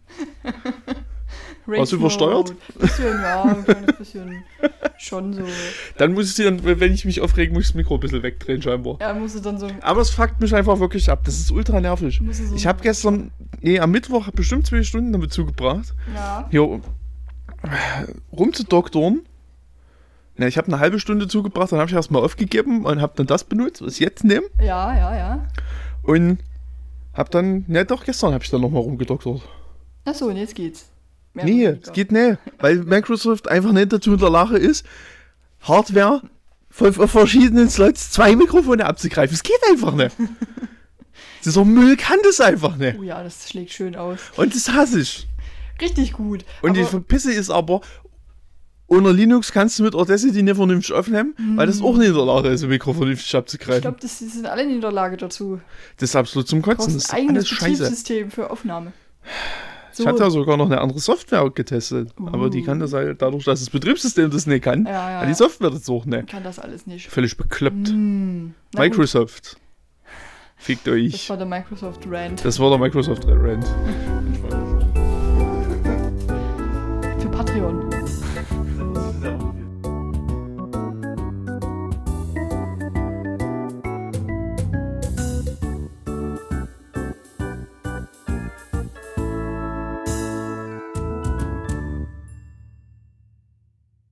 [1.66, 2.54] Warst du übersteuert?
[2.78, 4.42] Bisschen, ja, ein kleines bisschen.
[4.98, 5.42] Schon so.
[5.98, 8.60] Dann muss ich dann, wenn ich mich aufregen, muss ich das Mikro ein bisschen wegdrehen
[8.60, 8.96] scheinbar.
[9.00, 9.68] Ja, musst du dann so.
[9.82, 11.20] Aber es fuckt mich einfach wirklich ab.
[11.24, 12.20] Das ist ultra nervig.
[12.32, 16.48] So Ich habe gestern, nee, am Mittwoch bestimmt zwei Stunden damit zugebracht, Ja.
[16.50, 16.80] hier
[18.32, 19.22] rumzudoktoren.
[20.36, 23.26] Na, ich habe eine halbe Stunde zugebracht, dann habe ich erstmal aufgegeben und habe dann
[23.26, 24.46] das benutzt, was ich jetzt nehme.
[24.58, 25.48] Ja, ja, ja.
[26.02, 26.38] Und
[27.12, 29.42] habe dann, ne, doch, gestern habe ich dann nochmal rumgedoktert.
[30.04, 30.86] Achso, und jetzt geht's.
[31.34, 34.84] Mehr Nee, es geht nicht, weil Microsoft einfach nicht dazu in der Lage ist,
[35.60, 36.22] Hardware
[36.70, 39.34] von von verschiedenen Slots zwei Mikrofone abzugreifen.
[39.34, 40.16] Es geht einfach nicht.
[41.44, 42.98] Dieser Müll kann das einfach nicht.
[42.98, 44.18] Oh ja, das schlägt schön aus.
[44.36, 45.28] Und das hasse ich.
[45.80, 46.44] Richtig gut.
[46.62, 47.80] Und die Aber- Verpisse ist aber,
[48.86, 52.24] unter Linux kannst du mit Audacity nicht vernünftig aufnehmen, weil das auch nicht in der
[52.24, 53.82] Lage ist, ein Mikro vernünftig ich abzugreifen.
[53.82, 55.60] glaube, das die sind alle in der Lage dazu.
[55.98, 56.94] Das ist absolut zum Kotzen.
[56.94, 57.48] Das ist ein eigenes.
[57.48, 58.92] Betriebssystem für Aufnahme.
[59.92, 60.02] So.
[60.04, 62.10] Ich hatte ja sogar noch eine andere Software getestet.
[62.26, 65.24] Aber die kann das halt, dadurch, dass das Betriebssystem das nicht kann, Ja, ja, hat
[65.26, 65.34] die ja.
[65.34, 66.28] Software das auch nicht.
[66.28, 67.08] kann das alles nicht.
[67.08, 67.88] Völlig bekloppt.
[67.88, 68.54] Hm.
[68.74, 69.56] Na gut, Microsoft.
[70.56, 71.30] Fickt Das euch.
[71.30, 72.44] war der Microsoft Rant.
[72.44, 73.66] Das war der Microsoft Rant.